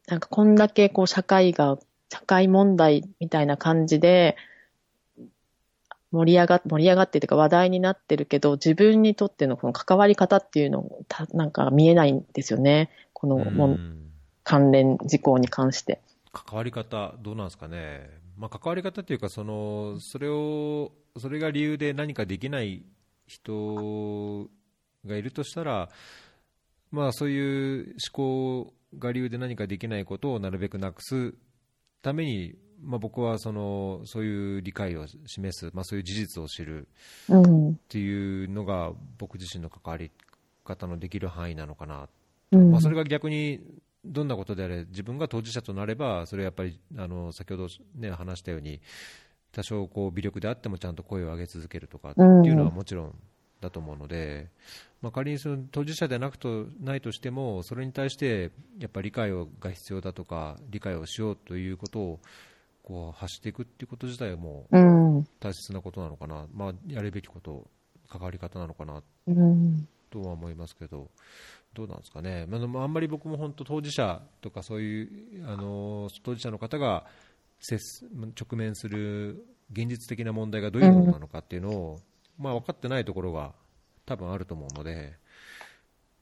[0.07, 1.77] なんかこんだけこう社会が、
[2.09, 4.37] 社会問題みたいな感じで、
[6.13, 12.89] 盛り上が、盛り上がってというか話題になってるけど、自分にとってのこの関わり方っていうのをた、なんか見えないんですよね。
[13.11, 13.97] このもん
[14.45, 15.99] 関連事項に関して。
[16.31, 22.83] 関わり方、どうなんですかね、まあ、関わり方というかその、それを、それが理由で何かできない
[23.27, 24.49] 人
[25.05, 25.89] がいるとしたら、
[26.91, 31.33] まあ、そういう思考が理由で何かできないことをなるべくなくす
[32.01, 36.87] ために、まあ、僕はそのそういう理解を示す、まあ、そういう事実を知る
[37.29, 37.69] うん。
[37.71, 40.11] っていうのが僕自身の関わり
[40.65, 42.09] 方のできる範囲なのかな
[42.51, 42.71] うん。
[42.71, 43.59] まあ、それが逆に
[44.03, 48.81] どんなことであれ自分が当事者となればそれはやっぱりあの先ほど、ね、話したように
[49.51, 53.15] 多少こう微力であってもちゃんと声を上げ続けるとかっていうのはもちろん
[53.59, 54.49] だと思うので、
[55.01, 62.19] まあ、仮にその当事者でなくとないとしてもそれに対してやっぱり理解をが必要だとか理解をしようということを
[62.83, 64.65] こう発していくっていうこと自体はも。
[65.39, 67.67] 大切なことなのかな、まあ、やるべきこと
[68.09, 69.87] 関わり方なのかなうん。
[70.09, 71.09] とは思いますけど、
[71.73, 75.03] どうなんですかね、まああんまり僕も本当、当事者とかそうい
[75.41, 77.05] う、あの当事者の方が
[77.69, 81.99] 直面する現実的な問題がどういうものなのかっていうのを、
[82.37, 83.53] まあ、分かってないところが
[84.05, 85.13] 多分あると思うので、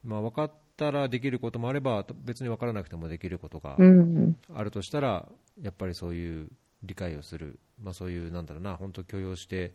[0.04, 4.36] まあ、分かったらできることもあれば、別に分からなくてもできることがうん。
[4.54, 5.28] あるとしたら、
[5.60, 6.48] やっぱりそういう
[6.84, 9.74] 理解をする、まあ、そういうなんだろうな、本当許容して、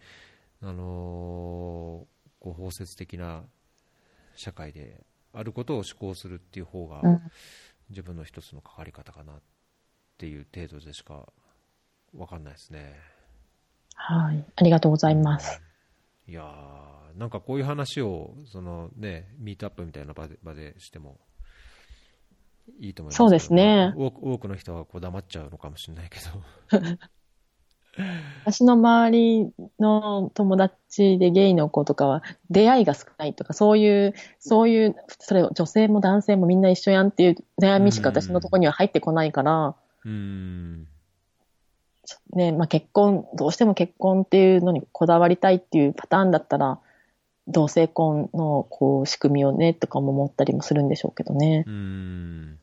[0.62, 2.16] あのー
[2.46, 3.44] こう包摂的な
[4.36, 5.04] 社会で
[5.36, 7.22] あることを志向するっていう方が、うん
[7.90, 9.36] 自分の一つの関わり方かなっ
[10.18, 11.28] ていう程度でしか
[12.14, 12.96] 分かんないですね。
[13.94, 14.44] はい。
[14.56, 15.62] ありがとうございます。
[16.28, 21.20] いやーなんかこういう話をその、ね、ミートアップみたいな場で場でしても
[22.80, 26.98] いいと思いますそうですね多くの人はこう黙っちゃうのかもしれないけど。
[28.44, 40.88] 私の周りの友達でゲイの子とかは出会いが少ないとか、そういう、そういう、それ女性も男性もみんな一緒やんっていう悩みしか私のところには入ってこないから、うーん
[42.34, 46.80] ね、まあ結婚、どうしても結婚っていうのにこだわりたいっていうパターンだったら、
[47.48, 51.64] 同性婚のこう仕組みをねとかも思ったりもするんでしょうけどね。
[51.68, 52.60] うーん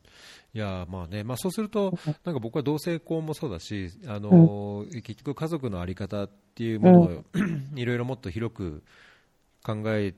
[0.55, 7.23] いやまあねまあ、そうすると、なんか僕は同性婚もそうだし、あの結局、家族の在り方っていうものを、
[7.75, 8.83] いろいろもっと広く
[9.63, 10.13] 考え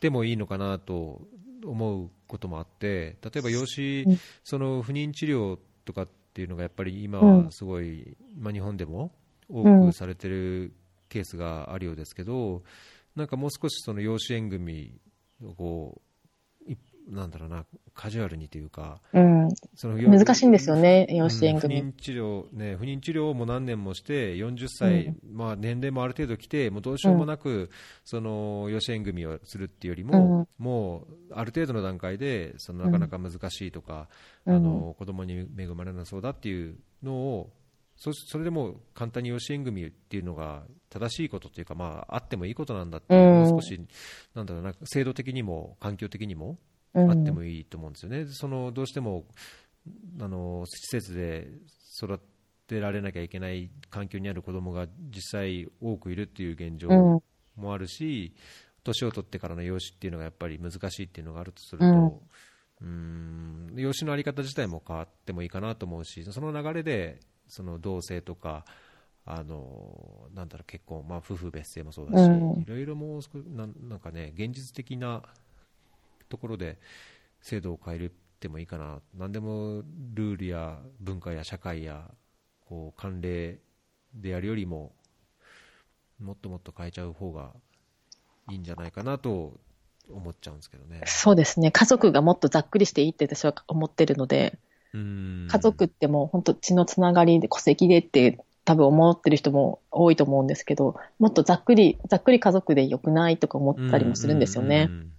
[0.00, 1.22] てもいいのかなと
[1.64, 4.18] 思うこともあって、例えば養子、うん。
[4.44, 9.10] その不妊治療とかっていうのがやっぱり今はすごい、まあ、日本でも
[9.48, 10.74] 多くされてる
[11.08, 12.62] ケースがあるようですけど、
[13.16, 14.92] なんかもう少しその養子縁組
[15.42, 16.07] をこうい
[17.08, 17.64] なんだろうな
[17.94, 19.48] カジュアルにというかうん。
[19.74, 21.80] その難しいんですよね、養子縁組。
[21.80, 27.70] うん不妊治療、ね、不妊治療も何年もして、40歳、まあ、年齢もある程度来て、もうどうしようもなく、
[28.04, 34.08] その養子縁組をするっていうよりも、もうある程度の段階で、そのなかなか難しいとか、
[34.46, 34.56] うん。
[34.56, 37.50] あの子供に恵まれなそうだっていうのを、
[37.96, 43.50] そそれでも簡単に養子縁組っていうのが正しいことというか、まあ、あってもいいことなんだっていう、うん。
[43.50, 43.80] もう少し、
[44.34, 46.58] なんだろうな、制度的にも環境的にも、うん
[46.94, 49.24] あってもいいと思うんですよね、そのどうしても
[50.20, 51.48] あの施設で
[52.02, 52.20] 育
[52.66, 57.22] てられなきゃいけない環境にある子供が実際多くいるっていう現状うん。
[57.56, 58.34] もあるし、
[58.84, 62.22] 年を取ってからの養子っていうのがやっぱり難しいっていうのがあるとすると、
[62.82, 63.72] うん。
[63.74, 68.64] 養子のあり方自体も変わってもいいかなと思うし、その流れでその同性とか、
[69.24, 72.62] あのなんだろう結婚、まあ、夫婦別姓もそうだし、うん。
[72.62, 73.20] いろいろもう
[73.56, 75.22] なんなんかね、現実的な
[76.28, 76.78] ところで
[77.40, 78.10] 制度を変え
[78.40, 79.82] てもいいかな、何でも
[80.14, 82.10] ルールや文化や社会や
[82.68, 83.58] こう慣例
[84.14, 84.92] でやるよりも、
[86.20, 87.52] もっともっと変えちゃう方が
[88.50, 89.58] いいんじゃないかなと
[90.10, 91.02] 思っちゃうんですけどね。
[91.06, 91.70] そうですね。
[91.70, 94.58] 家族がもっとざっくりしていいって私は思ってるので、
[94.94, 104.92] うん家族ってもう本当血のつながりで戸籍でって多分思ってる人も多いと思うんですけど、もっとざっくり、ざっくり家族で良くないとか思ったりもするんですよねう。
[104.92, 105.12] ん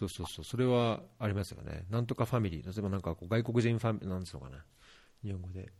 [0.00, 1.84] そうそうそう、それはありますよね。
[1.90, 4.64] なんとかファミリー、例えばなんかこう外国人ファミリー、なんつうのかな、
[5.22, 5.70] 日本語で。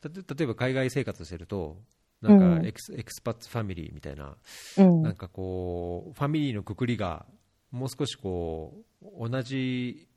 [0.00, 1.82] たと例えば海外生活してると、
[2.20, 4.36] なんうんか ex,、expats family みたいな、
[4.76, 5.02] うん。
[5.02, 7.26] なんかこう、ファミリーのくくりが、
[7.72, 10.08] もう少しこう、同じ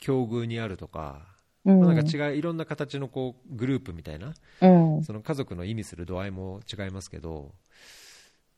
[0.00, 1.26] 境遇にあるとか、
[1.64, 4.66] うんまあなんか違う、いろんな形のこうグループみたいな、う
[5.00, 5.04] ん。
[5.04, 7.54] その家族の意味する度合いも違いますけど、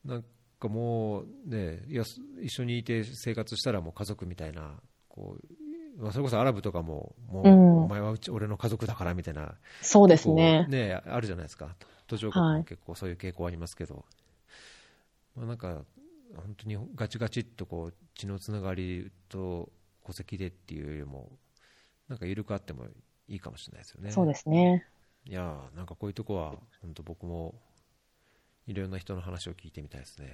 [0.05, 0.25] なん
[0.61, 2.05] かもうね、いや
[2.41, 7.85] 一緒にいて生活したらもう家族みたいな、こうまあ、それこそアラブとかも、もう、うん。
[7.85, 10.67] お前はうち俺の家族だからみたいな、そうですね。
[10.69, 11.77] ねあるじゃないですか、
[12.07, 14.05] 途上国も結構そういう傾向ありますけど、
[15.37, 15.85] まあ、なんか
[16.37, 19.71] 本当にガチガチっとこう血のつながりと
[20.07, 21.31] 戸籍でっていうよりも、
[22.09, 22.87] なんか緩くあっても
[23.29, 24.11] いいかもしれないですよね。
[24.11, 24.87] そうですね。
[25.27, 27.55] いやーなんかこういうとこは本当僕も
[28.71, 30.29] いろんな人の話を聞いてみたいですね。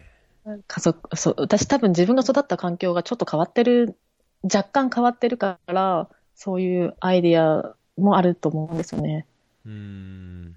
[0.68, 3.96] 家族、そう、私多分自分が育った環境がちょっと変わってる、
[4.44, 9.26] 若干変わってるから、そういうアイディアもあると思うんですよね。
[9.64, 10.56] うーん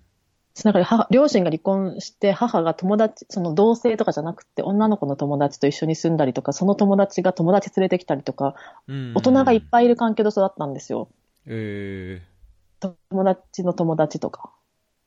[0.65, 8.56] なんか母両親が離婚して、母が友達、その同性とかじゃなくて、女の子の友達と一緒に住んだりとか、その友達が友達連れてきたりとか、
[8.89, 11.07] うん大人がいっぱいいる環境で育ったんですよ。
[11.45, 12.22] え
[12.81, 14.51] 友達の友達とか。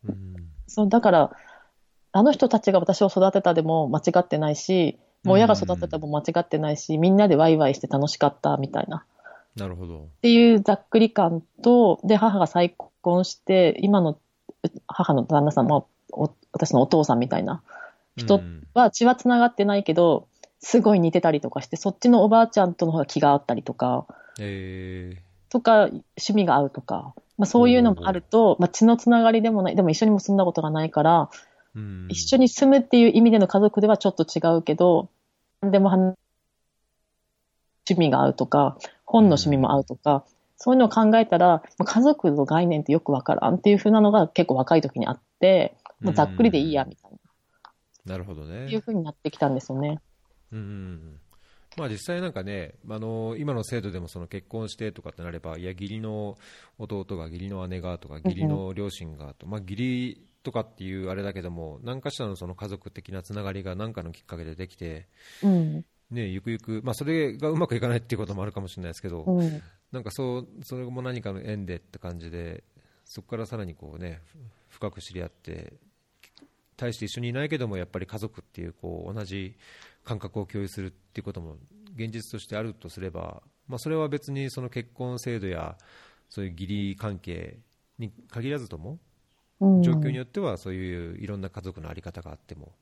[0.06, 0.32] ーうん
[0.66, 1.36] そう、だから、
[2.12, 9.04] あの人たちが私を育てたでも間違ってないし、もう親が育てたも間違ってないし、みんなでワイワイして楽しかったみたいな。
[9.56, 9.98] なるほど。
[9.98, 14.18] っていうざっくり感と、で、母が再婚して、今のう
[14.86, 17.62] 母の旦那さんも、お私のお父さんみたいな。
[18.16, 20.26] 人うんは血は繋がってないけど、
[20.60, 24.06] すごい似てたりとかして、そっちのおばあちゃんとの方が気が合ったりとか、
[24.38, 25.16] え
[25.50, 32.06] とか、趣味が合うとか、まあそういうのもあると、まあ血のつながりでもない、でも一緒にも住んだことがないから、ーうん。
[32.08, 35.08] 一緒に住むっていう意味での家族ではちょっと違うけど、
[35.62, 36.16] でも話
[37.88, 40.24] 趣味が合うとか、本の趣味も合うとか、
[40.56, 47.10] そういうのを考えたら、まあ家族の概念ってよくわからんっていう風なのが結構若い時にあって、もうざっくりでいいや、みたい
[48.04, 48.70] な、なるほどね。
[48.70, 50.00] いう風になってきたんですよね。
[50.52, 51.20] うんうんうん。
[51.76, 56.36] まあ、実際なんかね、あの今の制度でもその結婚してとかってなれば、いや、義理の
[56.78, 65.06] 弟が、義理の姉がとか、義理の両親がと、まあ、義理とかっていうあれだけども、何かしらのその家族的なつながりが何かのきっかけでできて、
[65.42, 65.84] うん。
[66.10, 69.62] ね、ゆくゆく、まあ、それがうまくいかないっていうこともあるかもしれないですけど、うん。
[69.92, 72.64] なんかそう、それも何かの縁でって感じで、
[73.04, 74.20] そこからさらにこうね、
[74.68, 75.72] ふ深く知り合って、
[76.76, 79.56] 対して一緒にいないけども、やっぱり家族っていうこう同じ
[80.04, 81.56] 感覚を共有するっていうことも
[81.94, 85.76] 現実としてあるとすれば、まあ、それは別にその結婚制度や
[86.28, 87.58] そういう義理関係
[87.98, 89.00] に限らずとも、うん
[89.82, 92.72] 状況によってはそういういろんな家族の在り方があっても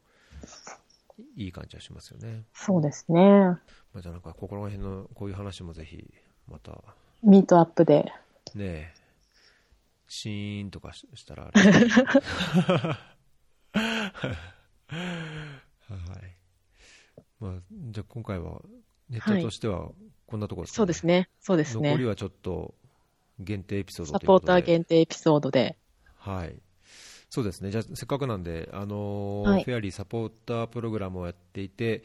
[1.37, 2.45] いい感じはしますよね。
[2.55, 3.21] そうですね。
[3.21, 3.61] ま
[3.97, 6.13] あ、じゃあなんかここら辺のこういう話もぜひ
[6.49, 6.73] また
[7.23, 8.13] ミートアップで。
[8.55, 8.93] ねえ、
[10.09, 11.63] シーンとかししたらあれ
[13.73, 13.83] はい。
[17.39, 18.61] まあ、じゃあ今回は
[19.09, 19.91] ネタとしては
[20.27, 21.29] こんなところですか、そうですね。
[21.41, 22.05] そうですね残り。
[22.07, 22.75] はちょっと
[23.39, 25.77] 限定エピソードサポーター限定エピソードで。
[26.17, 26.57] はい。
[27.31, 27.71] そうですね。
[27.71, 32.03] じゃあ、せっかくなんで、あのーはいフェアリーサポータープログラムをやっていて、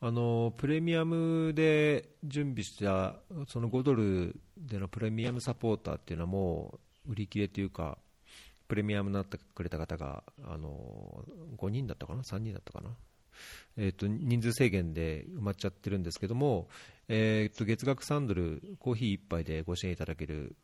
[0.00, 3.16] あのープレミアムで準備した、
[3.48, 6.78] その5ドルでのプレミアムサポーターっていうのはも
[7.08, 7.96] う売り切れというか、
[8.68, 12.90] プレミアムになってくれた方が、あのー5人だったかな ?3 人だったかな？
[13.78, 16.68] えー、と人数制限で埋まっちゃってるんですけども、
[17.08, 20.56] えー、と月額3ドル、コーヒー1杯でご支援いただける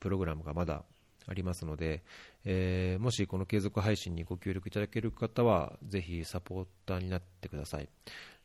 [0.00, 0.84] プログラムがまだ
[1.28, 2.02] ありますので、
[2.44, 7.88] えーもしこの継続配信にご協力いただける方は、ぜひサポーターになってください。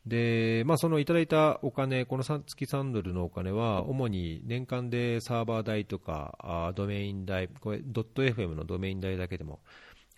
[0.06, 9.62] で、まあ、そのいただいたお金、この月3ドルのお金は、主に年間でサーバー代とか、あドメイン代、これ、ドット FM のドメイン代だけでも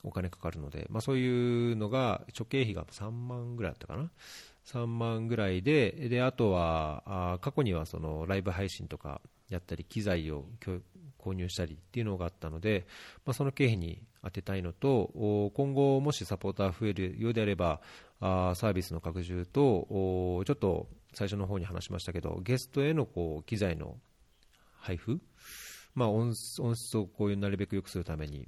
[0.04, 4.10] お金かかるので、まあ、そういうのが、諸経費が3万ぐらいだったかな
[4.66, 10.46] ？3万ぐらいで、であとはあ過去にはそのライブ配信とかやったり、機材を
[11.26, 12.86] 購入したりっていうのがあったので、
[13.26, 17.82] まあ、その経費に当てたいのと、今後、もしサポーター増えるようであれば、
[18.20, 19.88] あサービスの拡充と、
[20.46, 23.98] ちょっと最初の方に話しましたけど、ゲストへのこう機材の
[24.80, 25.20] 配布、
[25.96, 28.48] まあ、音音質をこういうなるべく良くするために、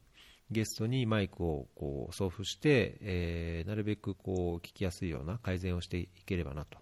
[0.49, 6.77] ゲストにマイクをこう送付して、えーなるべくこう聞きやすいような改善をしていければなと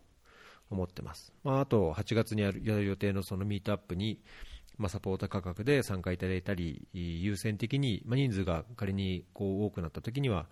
[0.69, 1.33] 思ってます。
[1.43, 4.21] まあ、あと、8月にやる予定のそのミートアップに、
[4.77, 10.47] まあ、サポーター価格で参加いただいたり、優先的に、まあ、人数が仮にこう多くなった時には、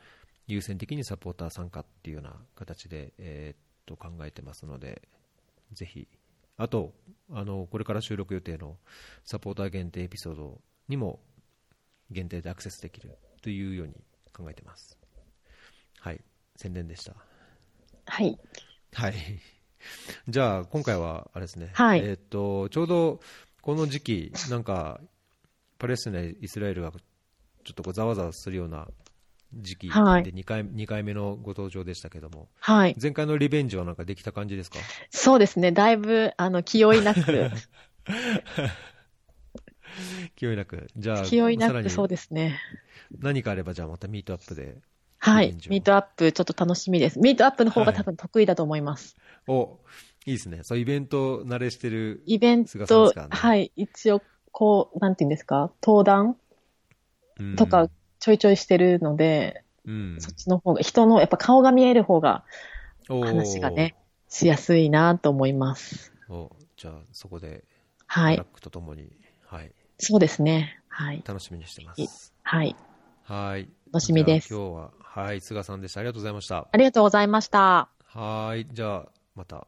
[0.48, 5.02] 優先的にサポーター参加っていうような形で、えーっと考えてますので、
[5.74, 6.08] ぜひ、
[6.58, 6.94] あと、
[7.32, 8.78] あのこれから収録予定の
[9.24, 11.20] サポーター限定エピソードにも
[12.12, 13.94] 限定でアクセスできるというように
[14.34, 14.98] 考えてます。
[16.00, 16.22] はい、
[16.56, 17.16] 宣伝でした。
[18.06, 18.38] はい。
[18.94, 19.14] はい。
[20.28, 21.72] じゃあ、今回は、あれですね。
[21.74, 23.20] はいえーっと、ちょうど、
[23.64, 25.00] この時期、なんか、
[25.80, 27.00] パレスチナ、イスラエルが、ちょ
[27.72, 28.90] っとこう、ざわざわするような
[29.54, 32.96] 時期ではい2回、目のご登場でしたけども、はい。
[33.02, 34.80] 前回のリベンジはなんかできた感じですか？
[35.12, 35.72] そうですね。
[35.72, 37.22] だいぶ、あの、気負いなく、
[40.36, 40.90] 気負いなく。
[40.98, 42.60] じゃあ、気負いなく、そうですね。
[43.18, 44.76] 何かあれば、じゃあまたミートアップで。
[45.20, 47.18] はいミートアップ、ちょっと楽しみです。
[47.18, 49.16] ミートアップの方が多分得意だと思います。
[49.48, 49.80] お、
[50.26, 50.64] いいですね。
[50.64, 52.24] そう、イベント慣れしてる。
[52.26, 53.72] イベント、ねはい。
[53.76, 54.22] 一応、
[54.52, 56.38] こう、なんていうんですか、登壇
[57.40, 57.90] うんとか、
[58.20, 60.16] ちょいちょいしてるので、うん。
[60.20, 62.46] そっちの方が、人の、やっぱ顔が見える方が
[63.08, 63.96] 話がね、
[64.30, 66.14] しやすいなと思います。
[66.30, 67.66] おじゃあ、そこで、
[68.08, 68.54] はいトラッ。
[68.54, 69.12] クとともに、
[69.46, 70.80] はい、そうですね。
[70.88, 71.24] はい。
[71.26, 72.34] 楽しみにしてます。
[72.44, 72.76] はい。
[73.24, 73.68] はい。
[73.92, 76.00] 楽しみです今日は、はい、菅さんでした。
[76.00, 76.68] ありがとうございました。
[76.72, 77.90] ありがとうございました。
[78.06, 78.68] はい。
[78.72, 79.06] じゃあ、
[79.36, 79.68] また。